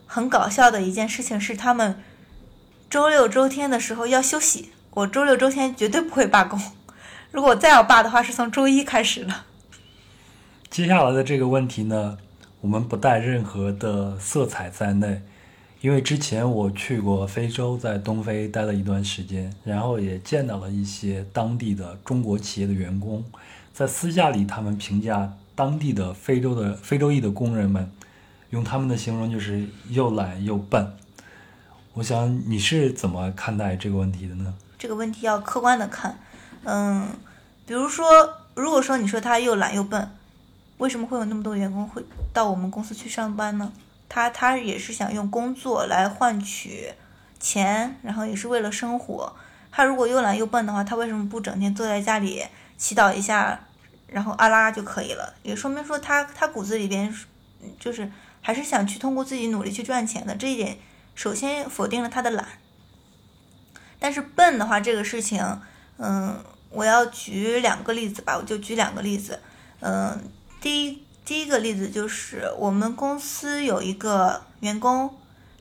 [0.06, 2.00] 很搞笑的一件事情，是他们
[2.92, 6.62] 周六周天的时候要休息，我周六周天绝对不会罢工。
[7.32, 9.34] 如果再要罢的话，是从周一开始的。
[10.70, 12.18] 接下来的这个问题呢？
[12.62, 15.22] 我们不带任何的色彩在内，
[15.82, 23.24] 因为之前我去过非洲，在东非待了一段时间，然后也见到了一些当地的中国企业的员工，
[23.74, 27.90] 在私下里，他们评价当地的非洲的非洲裔的工人们，
[28.50, 30.92] 用他们的形容就是又懒又笨。
[31.94, 34.54] 我想你是怎么看待这个问题的呢？
[34.78, 36.20] 这个问题要客观的看，
[36.64, 37.08] 嗯，
[37.66, 38.06] 比如说，
[38.54, 40.12] 如果说你说他又懒又笨。
[40.78, 42.04] 为什么会有那么多员工会
[42.34, 43.72] 到我们公司去上班呢？
[44.10, 46.94] 他他也是想用工作来换取
[47.40, 49.36] 钱，然后也是为了生活。
[49.72, 52.44] 他如果又懒又笨的话，他为什么不整天坐在家里
[52.78, 53.60] 祈祷一下，
[54.08, 57.14] 然后阿拉就可以了，也说明说他他骨子里边
[57.80, 58.10] 就是
[58.42, 60.36] 还是想去通过自己努力去赚钱的。
[60.36, 60.78] 这一点
[61.16, 62.48] 首先否定了他的懒。
[64.00, 65.44] 但是笨的话，这个事情，
[65.98, 69.40] 嗯，我要举两个例子吧，我就举两个例子。
[69.80, 70.20] 嗯，
[70.60, 75.16] 第一第一个例子就是我们公司有一个员工，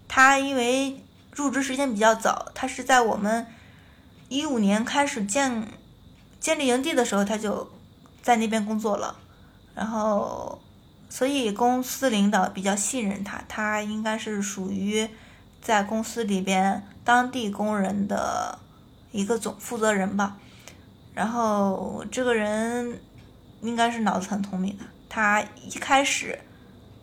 [0.09, 3.47] 他因为入职时间比较早，他是在我们
[4.28, 5.68] 一五年开始建
[6.40, 7.70] 建立营地的时候，他就
[8.22, 9.16] 在那边工作了，
[9.74, 10.61] 然后
[11.09, 15.09] 所以公司领导比较信任他，他应该是属于
[15.61, 16.86] 在公司里边。
[17.07, 18.59] 当地工人的
[19.12, 20.36] 一个总负责人吧，
[21.14, 23.01] 然后这个人
[23.67, 24.85] 应该是脑子很聪明的。
[25.09, 26.39] 他一开始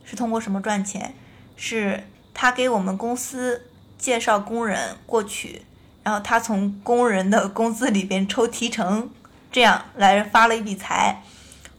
[0.04, 1.14] 是通过什么赚钱？
[1.56, 2.04] 是
[2.34, 5.62] 他给我们公司介绍工人过去，
[6.04, 9.10] 然后他从工人的工资里边抽提成，
[9.52, 11.22] 这样来发了一笔财。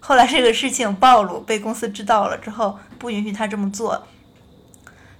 [0.00, 4.06] 后来这个事情暴露，被公司知道了之后，不允许他这么做。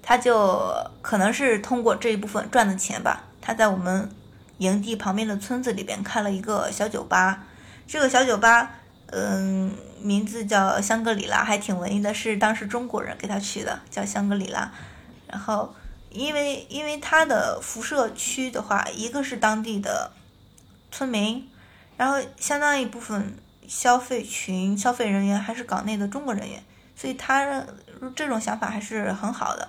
[0.03, 3.25] 他就可能是通过这一部分赚的钱吧。
[3.41, 4.11] 他在我们
[4.59, 7.45] 营地旁边的村子里边开了一个小酒吧，
[7.87, 8.71] 这个小酒吧，
[9.17, 14.73] 嗯，名字叫香格里拉，还挺文艺的，是当时中国人给他取的，叫香格里拉。
[15.29, 15.73] 然后，
[16.11, 20.11] 因为因为它的辐射区的话，一个是当地的
[20.91, 21.49] 村民，
[21.97, 23.37] 然后相当一部分
[23.69, 26.63] 消费群、消费人员还是港内的中国人员，
[26.97, 27.65] 所以他
[28.17, 29.69] 这种想法还是很好的。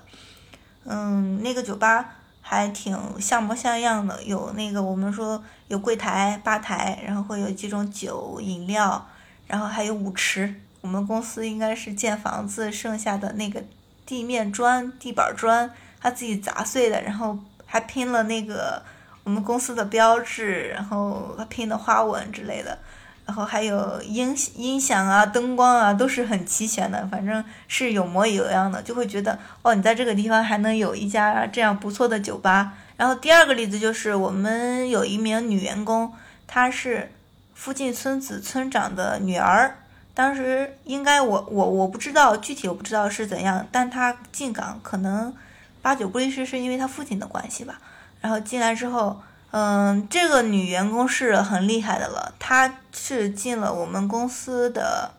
[0.86, 9.08] 嗯，那个酒吧还挺像模像样的，有那个我们说有柜台、吧台，然后会有几种酒、饮料，
[9.48, 10.56] 然后还有舞池。
[10.82, 13.64] 我们公司应该是建房子剩下的那个
[14.06, 15.70] 地面砖、地板砖，
[16.00, 18.84] 他自己砸碎的，然后还拼了那个
[19.24, 22.78] 我们公司的标志，然后拼的花纹之类的。
[23.26, 32.74] 然后还有音音响啊、灯光啊，都是很齐全的，反正是有模有样的，就会觉得哦，你在这个地方还能有一家这样不错的酒吧。
[32.98, 36.14] 然后第二个例子就是我们有一名女员工，
[36.46, 37.12] 她是
[37.56, 39.80] 附近村子村长的女儿，
[40.14, 45.36] 当时应该我我我不知道具体我不知道是怎样，但她进岗可能
[45.82, 47.80] 八九不离十是因为她父亲的关系吧。
[48.22, 49.20] 然后进来之后。
[49.52, 55.14] 嗯，这个女员工是很厉害的了，她是进了我们公司的，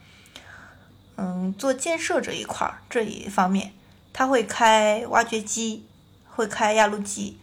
[1.16, 3.72] 嗯，做建设这一块儿这一方面，
[4.12, 5.86] 她会开挖掘机，
[6.28, 7.38] 会开压路机，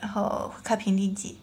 [0.00, 1.39] 然后会开平地机，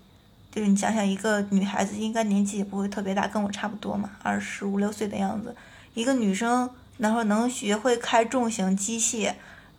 [0.58, 5.56] 就是你想想，一个女孩子应该年纪也不会特别大，跟我差不多嘛，二十五六岁的样子，
[5.94, 9.34] 一个女生，然后能学会开重型机械，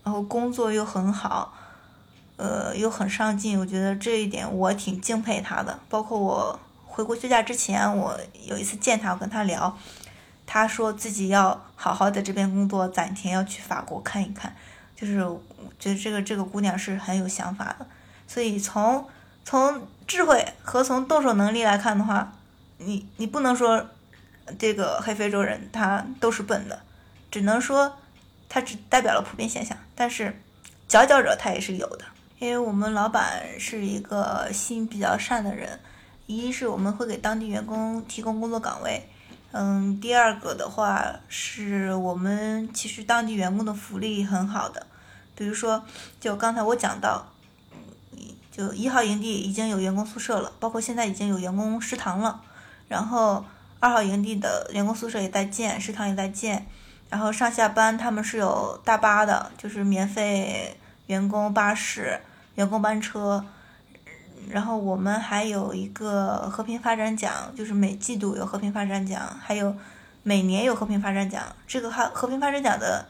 [0.04, 1.52] 然后工作又很好。
[2.36, 5.76] 呃，又很上进，我觉得这一点我挺敬佩她的。
[5.88, 6.56] 包括我
[6.86, 8.16] 回国休假之前，我
[8.46, 9.76] 有一次见她，我跟她聊，
[10.46, 14.54] 她说自己要好好在这边工作，攒钱要去法国看一看。
[14.94, 15.16] 就是
[15.80, 17.84] 觉得这个这个姑娘是很有想法的。
[18.28, 19.04] 所以从
[19.44, 22.32] 从智慧和从动手能力来看的话，
[22.78, 23.86] 你你不能说
[24.58, 26.80] 这个黑非洲人他都是笨的，
[27.30, 27.96] 只能说
[28.48, 29.78] 他只代表了普遍现象。
[29.94, 30.40] 但是
[30.88, 32.04] 佼佼者他也是有的。
[32.38, 35.80] 因为我们老板是一个心比较善的人，
[36.26, 39.08] 一是我们会给当地员工提供工作岗位，
[39.50, 44.86] 嗯，第二个的话是我们其实当地员工的福利很好的，
[45.34, 45.84] 比如说
[46.20, 47.26] 就刚才我讲到，
[48.58, 52.42] 就一号营地已经有员工宿舍了，包括现在已经有员工食堂了，
[52.88, 53.44] 然后
[53.78, 56.66] 二号营地的员工宿舍也在建，食堂也在建，
[57.08, 62.20] 然后上下班他们是有大巴的，就是免费员工巴士。
[62.56, 63.44] 员工班车，
[64.50, 69.76] 然后我们还有一个和平发展奖，就是每季度有和平发展奖，还有
[70.24, 71.40] 每年有和平发展奖。
[71.68, 73.06] 这个和和平发展奖的，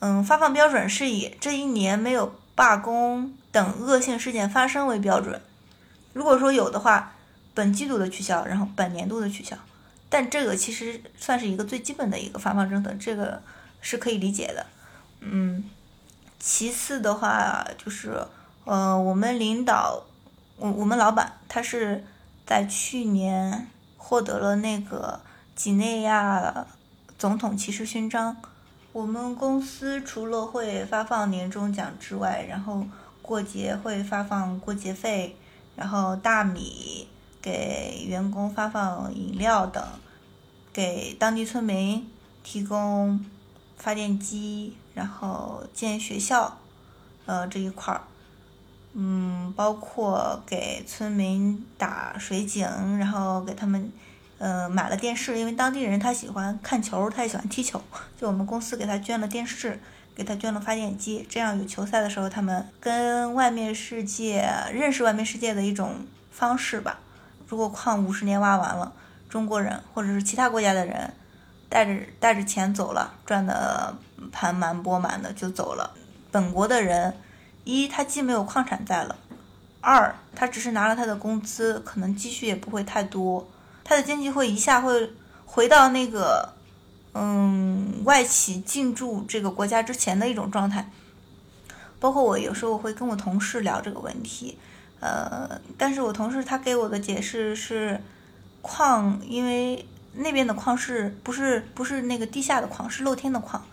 [0.00, 5.40] 嗯，发放标准是以这一年没有罢工等恶性事件发生为标准。
[6.12, 7.12] 如果说有的话，
[7.54, 9.56] 本季度的取消，然后本年度的取消。
[10.08, 13.40] 但这个其实算是一个最基本的一个发放政策，这个
[13.80, 14.66] 是可以理解的。
[15.20, 15.62] 嗯，
[16.40, 18.26] 其次的话就是。
[18.64, 20.04] 呃，我们领导，
[20.56, 22.04] 我我们老板，他是
[22.46, 25.20] 在去年获得了那个
[25.56, 26.64] 几内亚
[27.18, 28.36] 总统骑士勋章。
[28.92, 32.86] 我们公司除了会发放年终奖之外，然后
[33.22, 35.36] 过节会发放过节费，
[35.76, 37.08] 然后大米
[37.40, 39.82] 给员工发放饮料等，
[40.72, 42.06] 给当地村民
[42.42, 43.24] 提供
[43.78, 46.58] 发电机，然后建学校，
[47.24, 48.02] 呃这一块儿。
[48.94, 53.90] 嗯，包括给村民打水井，然后给他们，
[54.36, 57.80] 呃，买了电视，因为当地人他喜欢看球，他也喜欢踢球，
[58.20, 59.80] 就我们公司给他捐了电视，
[60.14, 66.98] 给他捐了发电机，这样有球赛的时候，他们跟外面世界认识外面世界的一种方式吧。
[67.48, 68.92] 如果矿五十年挖完了，
[69.28, 71.12] 中国人或者是其他国家的人
[71.68, 73.94] 带着带着钱走了，赚的
[74.30, 75.90] 盆满钵满的就走了，
[76.30, 77.14] 本国的人
[77.64, 79.16] 一他既没有矿产在了，
[79.80, 83.48] 二他只是拿了他的工资，可能积蓄也不会太多。
[83.84, 85.10] 他的经济会一下会
[85.44, 86.54] 回到那个，
[87.14, 90.90] 嗯，外企进驻这个国家之前的一种状态。
[92.00, 94.58] 包括我有时候会跟我同事聊这个问题，
[94.98, 98.02] 呃，但是我同事他给我的解释是，
[98.60, 103.64] 矿因为那边的矿是不是不是那个地下的矿，是露天的矿。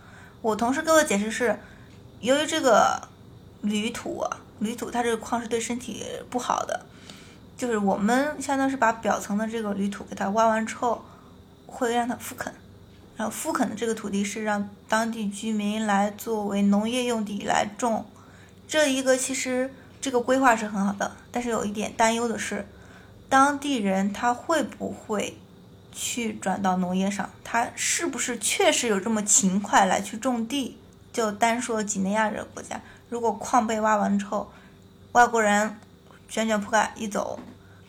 [0.42, 1.60] 我同事给我解释是，
[2.20, 3.02] 由于这个
[3.62, 4.24] 铝土，
[4.60, 6.86] 铝土它这个矿是对身体不好的。
[7.58, 11.04] 就是我们相当于是把表层的这个铝土给它挖完之后，
[11.66, 12.54] 会让它复垦，
[13.20, 18.06] 然后复垦的这个土地是让当地居民来作为农业用地来种。
[18.66, 22.66] 这一个其实这个规划是很好的，但是有一点担忧的是，
[23.28, 25.38] 当地人他会不会
[25.92, 27.30] 去转到农业上？
[27.44, 30.78] 他是不是确实有这么勤快来去种地？
[31.12, 34.50] 就单说几内亚这个国家，如果矿被挖完之后，
[35.12, 35.76] 外国人。
[36.32, 37.40] 卷卷铺盖一走，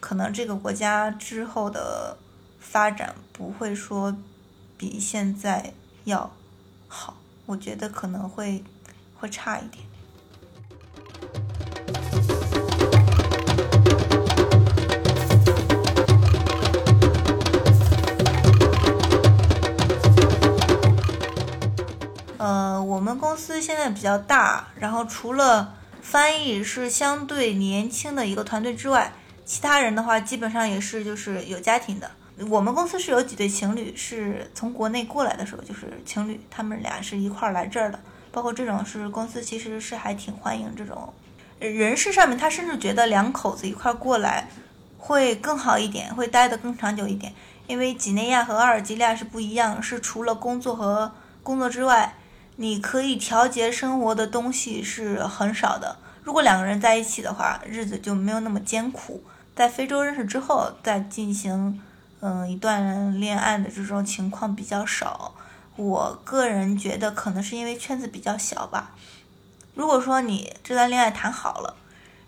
[0.01, 2.17] 可能这个国家之后的
[2.59, 4.17] 发展不会说
[4.81, 5.75] 比现在
[6.05, 6.33] 要
[6.89, 8.65] 好，我觉得可能会
[9.15, 9.85] 会差一点。
[22.39, 25.75] 呃，我们公司现在比较大，然后除了。
[26.03, 29.13] 翻译是相对年轻的一个团队之外，
[29.45, 32.11] 其他人的话基本上也是就是有家庭的。
[32.49, 37.99] 我们公司是有几对情侣是从国内过来的时候就是情侣，他们俩是一块儿来这儿的。
[38.33, 41.13] 包括这种是公司其实是还挺欢迎这种
[41.59, 44.49] 人事上面，他甚至觉得两口子一块儿过来
[44.99, 47.33] 会更好一点，会待得更长久一点。
[47.67, 51.13] 因为几内亚和阿尔及利亚是不一样，是除了工作和
[51.43, 52.15] 工作之外。
[52.57, 55.97] 你可以调节生活的东西是很少的。
[56.23, 59.23] 如果两个人在一起的话，日子就没有那么艰苦。
[59.57, 61.81] 在非洲认识之后，再进行
[62.21, 65.35] 嗯一段恋爱的这种情况比较少。
[65.77, 68.91] 我个人觉得可能是因为圈子比较小吧。
[69.75, 71.75] 如果说你这段恋爱谈好了，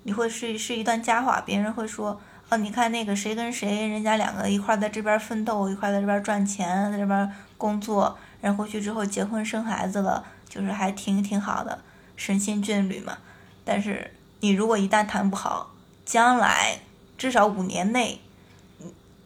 [0.05, 2.19] 你会是是一段佳话，别人会说
[2.49, 8.17] 哦，你看那个谁跟谁，人家两个一块在这边奋斗，一块在这边赚钱，在这边工作。
[8.41, 11.79] 人回去之后结婚生孩子了，就是还挺挺好的，
[12.17, 13.19] 神仙眷侣嘛。
[13.65, 15.71] 但是你如果一旦谈不好，
[16.07, 16.79] 将来
[17.19, 18.22] 至少五年内，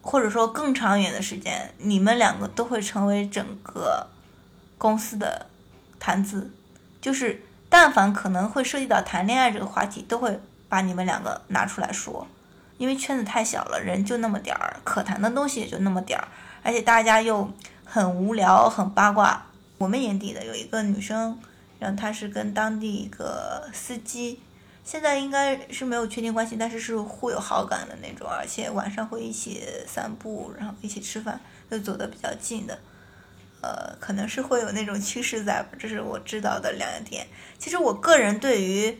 [0.07, 4.07] 或者说更长远的时间，你们两个都会成为整个
[4.77, 5.47] 公司的
[5.99, 6.49] 谈资。
[7.01, 10.39] 就是但凡可能会涉及到谈恋爱这个话题，都会
[10.69, 12.25] 把你们两个拿出来说，
[12.77, 16.27] 因为圈子太小了，人就那么点儿，可谈的东西也就那么点儿，
[16.63, 17.51] 而且大家又。
[17.89, 19.45] 很无聊，很八卦。
[19.77, 21.39] 我们眼底的有一个女生，
[21.79, 24.41] 然后她是跟当地一个司机，
[24.87, 31.37] 现在应该是没有确定关系，但是是互有好感的那种，而且晚上会一起散步，然后一起吃饭，
[31.69, 32.79] 就走的比较近的。
[33.61, 35.71] 呃，可能是会有那种趋势在吧？
[35.77, 37.27] 这是我知道的两点。
[37.59, 38.97] 其实我个人对于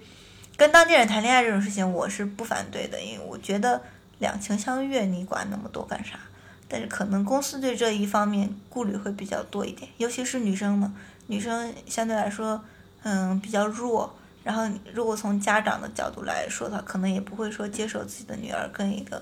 [0.57, 3.81] 跟当地人谈恋爱这种事情，我是不反对的，因为我觉得
[4.19, 6.19] 两情相悦，你管那么多干啥？
[6.68, 10.93] 但是可能公司对这一方面顾虑会比较多一点，尤其是女生嘛，
[11.27, 12.61] 女生相对来说，
[13.03, 14.14] 嗯，比较弱。
[14.48, 14.64] 然后
[14.94, 19.22] 如果从家长的角度来说的话，可能也不会说接受自己的女儿跟一个，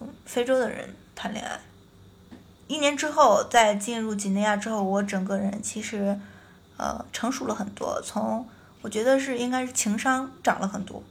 [0.00, 1.58] 嗯，非洲的人谈恋爱。
[2.66, 6.20] 一年之后再进入几内亚之后，我整个人其实，
[6.76, 7.98] 呃，成熟了很多。
[8.04, 8.46] 从
[8.82, 11.02] 我觉得是应该是情商涨了很多，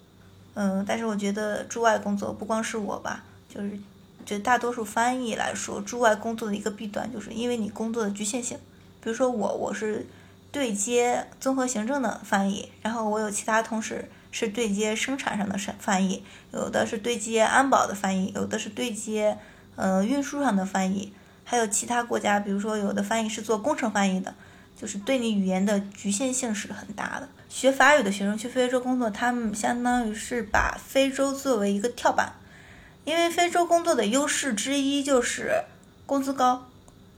[0.54, 3.80] 嗯，但是我觉得驻外工作不光是我吧，就是。
[4.26, 8.60] 绝大多数翻译来说，驻外工作的一个弊端，就是因为你工作的局限性。
[9.02, 10.06] 比如说我，我是
[10.52, 19.38] 对接综合行政的翻译，然后我有其他同事是对接生产上的翻翻译，有的是对接安保的翻译，有的是对接
[19.76, 21.14] 呃运输上的翻译，
[21.44, 24.34] 还有其他国家，比如说有的翻译是做工程翻译的，
[24.76, 27.30] 就是对你语言的局限性是很大的。
[27.48, 32.34] 学法语的学生去非洲工作，他们相当于是把非洲作为一个跳板。
[33.06, 35.64] 因为非洲工作的优势之一就是
[36.06, 36.68] 工资高，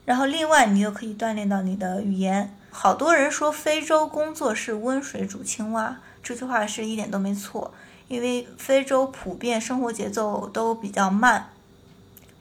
[0.06, 2.56] 然后另外你又可以锻炼到你的语言。
[2.72, 7.74] 好多人说非洲工作是温水煮青蛙，这句话是一点都没错。
[8.08, 11.48] 因为非洲普遍生活节奏都比较慢，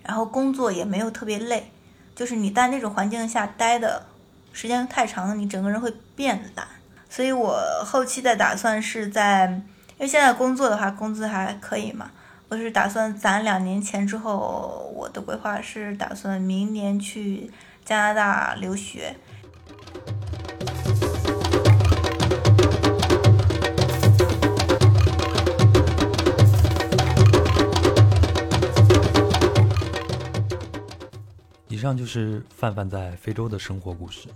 [0.03, 1.71] 然后工作也没有特别累，
[2.17, 4.05] 就是你在那种环境下待的
[4.53, 6.67] 时间太长了，你整个人会变懒。
[7.09, 12.11] 所以我后期的打算是在，因为现在工作的话工资还可以嘛，
[12.49, 17.49] 我是打算攒两年钱之后，我的规划是打算明年去
[17.85, 19.15] 加拿大留学。
[31.81, 34.29] 以上就是范范在非洲的生活故事。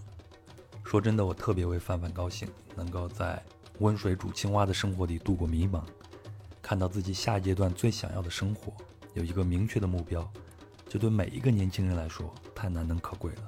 [0.82, 3.42] 说真的，我特别为范范高兴，能够在
[3.80, 5.82] 温水煮青蛙的生活里度过迷茫，
[6.62, 8.72] 看到自己下一阶段最想要的生活，
[9.12, 10.26] 有一个明确的目标，
[10.88, 13.42] 这对每一个年轻人来说太难能可贵了。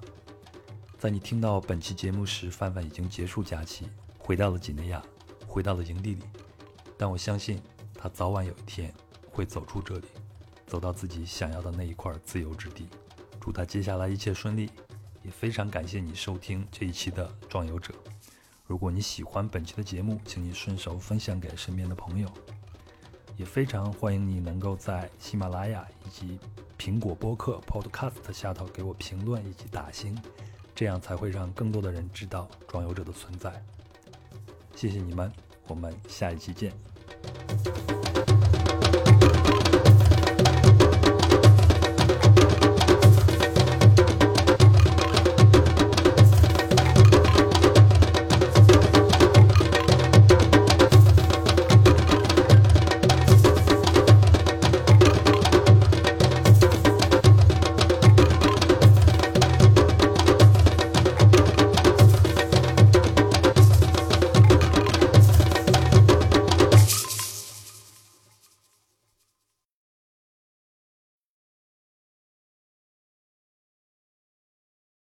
[0.98, 5.02] 在你听到本期节目时，范范已经结束假期，回到了几内亚，
[5.47, 6.23] 回到了营地里。
[6.98, 7.62] 但我相信，
[7.94, 8.93] 他早晚有一天
[9.31, 10.05] 会走出这里，
[10.66, 12.86] 走到自己想要的那一块自由之地。
[13.47, 14.68] 祝他接下来一切顺利。
[15.23, 17.94] 也非常感谢你收听这一期的《壮游者》。
[18.66, 22.28] 如果你喜欢本期的节目，请你顺手分享给身边的朋友。
[23.36, 26.40] 也非常欢迎你能够在喜马拉雅以及
[26.77, 30.20] 苹果播客 Podcast 下头给我评论以及打星，
[30.74, 33.62] 这样才会让更多的人知道《壮游者》的存在。
[34.74, 35.32] 谢谢你们，
[35.68, 36.73] 我们下一期见。